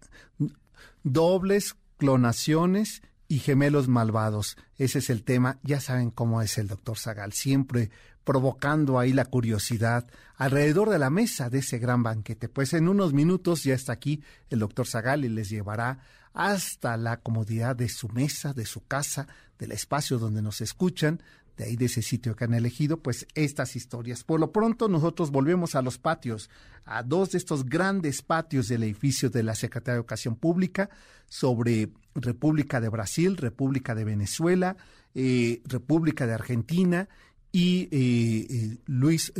dobles, 1.04 1.74
clonaciones 1.96 3.00
y 3.28 3.38
gemelos 3.38 3.88
malvados. 3.88 4.56
Ese 4.76 4.98
es 5.00 5.10
el 5.10 5.22
tema. 5.22 5.58
Ya 5.62 5.80
saben 5.80 6.10
cómo 6.10 6.42
es 6.42 6.58
el 6.58 6.68
doctor 6.68 6.98
Zagal, 6.98 7.32
siempre 7.32 7.90
provocando 8.24 8.98
ahí 8.98 9.12
la 9.12 9.24
curiosidad 9.24 10.04
alrededor 10.36 10.90
de 10.90 10.98
la 10.98 11.10
mesa 11.10 11.48
de 11.48 11.60
ese 11.60 11.78
gran 11.78 12.02
banquete. 12.02 12.48
Pues 12.48 12.72
en 12.72 12.88
unos 12.88 13.12
minutos 13.12 13.62
ya 13.62 13.74
está 13.74 13.92
aquí 13.92 14.22
el 14.50 14.58
doctor 14.58 14.86
Zagal 14.86 15.24
y 15.24 15.28
les 15.28 15.48
llevará 15.48 16.00
hasta 16.34 16.96
la 16.96 17.18
comodidad 17.18 17.76
de 17.76 17.88
su 17.88 18.08
mesa, 18.08 18.52
de 18.52 18.66
su 18.66 18.84
casa, 18.84 19.26
del 19.58 19.72
espacio 19.72 20.18
donde 20.18 20.42
nos 20.42 20.60
escuchan, 20.60 21.22
de 21.56 21.64
ahí 21.64 21.76
de 21.76 21.86
ese 21.86 22.02
sitio 22.02 22.36
que 22.36 22.44
han 22.44 22.54
elegido, 22.54 22.98
pues 23.02 23.26
estas 23.34 23.76
historias. 23.76 24.24
Por 24.24 24.40
lo 24.40 24.52
pronto 24.52 24.88
nosotros 24.88 25.30
volvemos 25.30 25.74
a 25.74 25.82
los 25.82 25.98
patios, 25.98 26.50
a 26.84 27.02
dos 27.02 27.30
de 27.32 27.38
estos 27.38 27.64
grandes 27.64 28.22
patios 28.22 28.68
del 28.68 28.82
edificio 28.82 29.30
de 29.30 29.42
la 29.42 29.54
Secretaría 29.54 29.94
de 29.94 30.00
Educación 30.00 30.36
Pública 30.36 30.90
sobre 31.28 31.90
República 32.14 32.80
de 32.80 32.88
Brasil, 32.88 33.36
República 33.36 33.94
de 33.94 34.04
Venezuela, 34.04 34.76
eh, 35.14 35.62
República 35.64 36.26
de 36.26 36.34
Argentina 36.34 37.08
y 37.52 37.88
eh, 37.90 38.46
eh, 38.50 38.78
Luis 38.86 39.32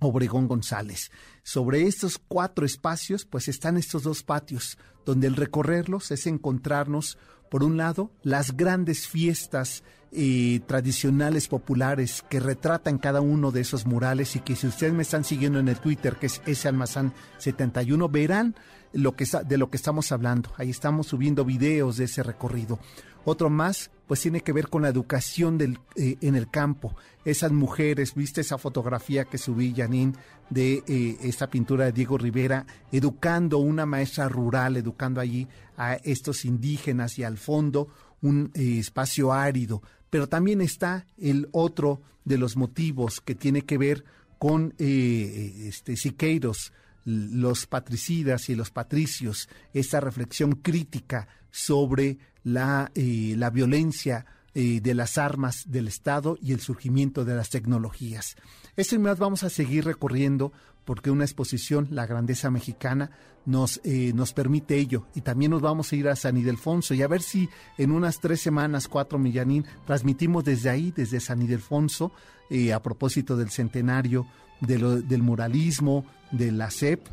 Obregón 0.00 0.48
González. 0.48 1.10
Sobre 1.42 1.82
estos 1.82 2.18
cuatro 2.18 2.64
espacios, 2.64 3.26
pues 3.26 3.48
están 3.48 3.76
estos 3.76 4.02
dos 4.02 4.22
patios, 4.22 4.78
donde 5.04 5.26
el 5.26 5.36
recorrerlos 5.36 6.10
es 6.10 6.26
encontrarnos, 6.26 7.18
por 7.50 7.62
un 7.62 7.76
lado, 7.76 8.12
las 8.22 8.56
grandes 8.56 9.06
fiestas 9.06 9.84
eh, 10.16 10.60
tradicionales 10.66 11.46
populares 11.46 12.24
que 12.28 12.40
retratan 12.40 12.96
cada 12.96 13.20
uno 13.20 13.52
de 13.52 13.60
esos 13.60 13.84
murales 13.84 14.34
y 14.34 14.40
que 14.40 14.56
si 14.56 14.66
ustedes 14.66 14.94
me 14.94 15.02
están 15.02 15.24
siguiendo 15.24 15.58
en 15.58 15.68
el 15.68 15.78
Twitter, 15.78 16.16
que 16.16 16.26
es 16.26 16.40
ese 16.46 16.68
almazán 16.68 17.12
71, 17.38 18.08
verán 18.08 18.56
lo 18.92 19.14
que 19.14 19.26
de 19.46 19.58
lo 19.58 19.68
que 19.68 19.76
estamos 19.76 20.12
hablando. 20.12 20.50
Ahí 20.56 20.70
estamos 20.70 21.08
subiendo 21.08 21.44
videos 21.44 21.98
de 21.98 22.04
ese 22.04 22.22
recorrido. 22.22 22.78
Otro 23.24 23.50
más, 23.50 23.90
pues 24.06 24.20
tiene 24.20 24.40
que 24.40 24.52
ver 24.52 24.68
con 24.68 24.82
la 24.82 24.88
educación 24.88 25.58
del, 25.58 25.80
eh, 25.96 26.16
en 26.20 26.36
el 26.36 26.48
campo. 26.48 26.94
Esas 27.24 27.50
mujeres, 27.52 28.14
viste 28.14 28.40
esa 28.40 28.56
fotografía 28.56 29.24
que 29.24 29.36
subí, 29.36 29.74
Janine, 29.76 30.14
de 30.48 30.84
eh, 30.86 31.18
esta 31.22 31.50
pintura 31.50 31.86
de 31.86 31.92
Diego 31.92 32.16
Rivera, 32.16 32.64
educando 32.92 33.58
una 33.58 33.84
maestra 33.84 34.28
rural, 34.28 34.76
educando 34.76 35.20
allí 35.20 35.48
a 35.76 35.94
estos 35.94 36.44
indígenas 36.44 37.18
y 37.18 37.24
al 37.24 37.36
fondo 37.36 37.88
un 38.22 38.50
espacio 38.54 39.32
árido 39.32 39.82
pero 40.10 40.28
también 40.28 40.60
está 40.60 41.06
el 41.18 41.48
otro 41.52 42.00
de 42.24 42.38
los 42.38 42.56
motivos 42.56 43.20
que 43.20 43.34
tiene 43.34 43.62
que 43.62 43.78
ver 43.78 44.04
con 44.38 44.74
eh, 44.78 45.68
este, 45.68 45.96
Siqueiros, 45.96 46.72
los 47.04 47.66
patricidas 47.66 48.48
y 48.48 48.56
los 48.56 48.70
patricios, 48.70 49.48
esta 49.72 50.00
reflexión 50.00 50.52
crítica 50.52 51.28
sobre 51.50 52.18
la, 52.42 52.90
eh, 52.94 53.34
la 53.36 53.50
violencia 53.50 54.26
eh, 54.54 54.80
de 54.80 54.94
las 54.94 55.18
armas 55.18 55.70
del 55.70 55.86
Estado 55.86 56.38
y 56.40 56.52
el 56.52 56.60
surgimiento 56.60 57.24
de 57.24 57.34
las 57.34 57.50
tecnologías. 57.50 58.36
Esto 58.74 58.94
y 58.94 58.98
más 58.98 59.18
vamos 59.18 59.42
a 59.42 59.50
seguir 59.50 59.84
recorriendo 59.84 60.52
porque 60.86 61.10
una 61.10 61.24
exposición, 61.24 61.88
La 61.90 62.06
Grandeza 62.06 62.50
Mexicana, 62.50 63.10
nos, 63.44 63.80
eh, 63.84 64.12
nos 64.14 64.32
permite 64.32 64.76
ello. 64.76 65.06
Y 65.14 65.20
también 65.20 65.50
nos 65.50 65.60
vamos 65.60 65.92
a 65.92 65.96
ir 65.96 66.08
a 66.08 66.16
San 66.16 66.36
Ildefonso 66.36 66.94
y 66.94 67.02
a 67.02 67.08
ver 67.08 67.22
si 67.22 67.48
en 67.76 67.90
unas 67.90 68.20
tres 68.20 68.40
semanas, 68.40 68.88
cuatro, 68.88 69.18
Millanín, 69.18 69.66
transmitimos 69.84 70.44
desde 70.44 70.70
ahí, 70.70 70.92
desde 70.96 71.20
San 71.20 71.42
Ildefonso, 71.42 72.12
eh, 72.48 72.72
a 72.72 72.80
propósito 72.80 73.36
del 73.36 73.50
centenario 73.50 74.26
del 74.60 75.22
muralismo, 75.22 76.06
de 76.30 76.50
la 76.50 76.70
CEP. 76.70 77.06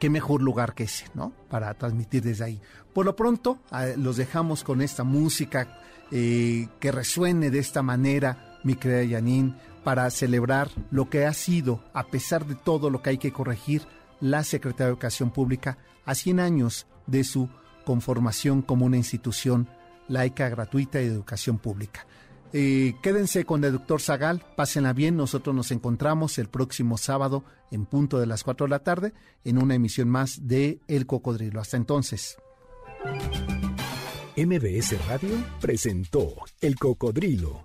Qué 0.00 0.10
mejor 0.10 0.42
lugar 0.42 0.74
que 0.74 0.84
ese, 0.84 1.06
¿no? 1.14 1.32
Para 1.48 1.72
transmitir 1.74 2.22
desde 2.22 2.44
ahí. 2.44 2.60
Por 2.92 3.06
lo 3.06 3.14
pronto, 3.14 3.60
los 3.96 4.16
dejamos 4.16 4.64
con 4.64 4.82
esta 4.82 5.04
música 5.04 5.80
eh, 6.10 6.68
que 6.80 6.90
resuene 6.90 7.50
de 7.50 7.58
esta 7.58 7.82
manera, 7.82 8.58
mi 8.64 8.74
querida 8.74 9.04
Yanin 9.04 9.54
para 9.84 10.10
celebrar 10.10 10.70
lo 10.90 11.08
que 11.08 11.26
ha 11.26 11.32
sido, 11.32 11.82
a 11.92 12.04
pesar 12.08 12.46
de 12.46 12.54
todo 12.54 12.90
lo 12.90 13.02
que 13.02 13.10
hay 13.10 13.18
que 13.18 13.32
corregir, 13.32 13.82
la 14.20 14.44
Secretaría 14.44 14.86
de 14.86 14.92
Educación 14.92 15.30
Pública 15.30 15.78
a 16.04 16.14
100 16.14 16.40
años 16.40 16.86
de 17.06 17.24
su 17.24 17.48
conformación 17.84 18.62
como 18.62 18.86
una 18.86 18.96
institución 18.96 19.68
laica, 20.08 20.48
gratuita 20.48 21.00
y 21.00 21.06
de 21.06 21.14
educación 21.14 21.58
pública. 21.58 22.06
Eh, 22.52 22.94
quédense 23.02 23.44
con 23.44 23.62
el 23.64 23.72
doctor 23.72 24.00
Zagal, 24.00 24.42
pásenla 24.56 24.94
bien, 24.94 25.16
nosotros 25.16 25.54
nos 25.54 25.70
encontramos 25.70 26.38
el 26.38 26.48
próximo 26.48 26.96
sábado 26.96 27.44
en 27.70 27.84
punto 27.84 28.18
de 28.18 28.26
las 28.26 28.42
4 28.42 28.66
de 28.66 28.70
la 28.70 28.78
tarde 28.78 29.12
en 29.44 29.58
una 29.58 29.74
emisión 29.74 30.08
más 30.08 30.48
de 30.48 30.80
El 30.88 31.06
Cocodrilo. 31.06 31.60
Hasta 31.60 31.76
entonces. 31.76 32.38
MBS 34.36 35.06
Radio 35.08 35.34
presentó 35.60 36.34
El 36.60 36.76
Cocodrilo. 36.76 37.64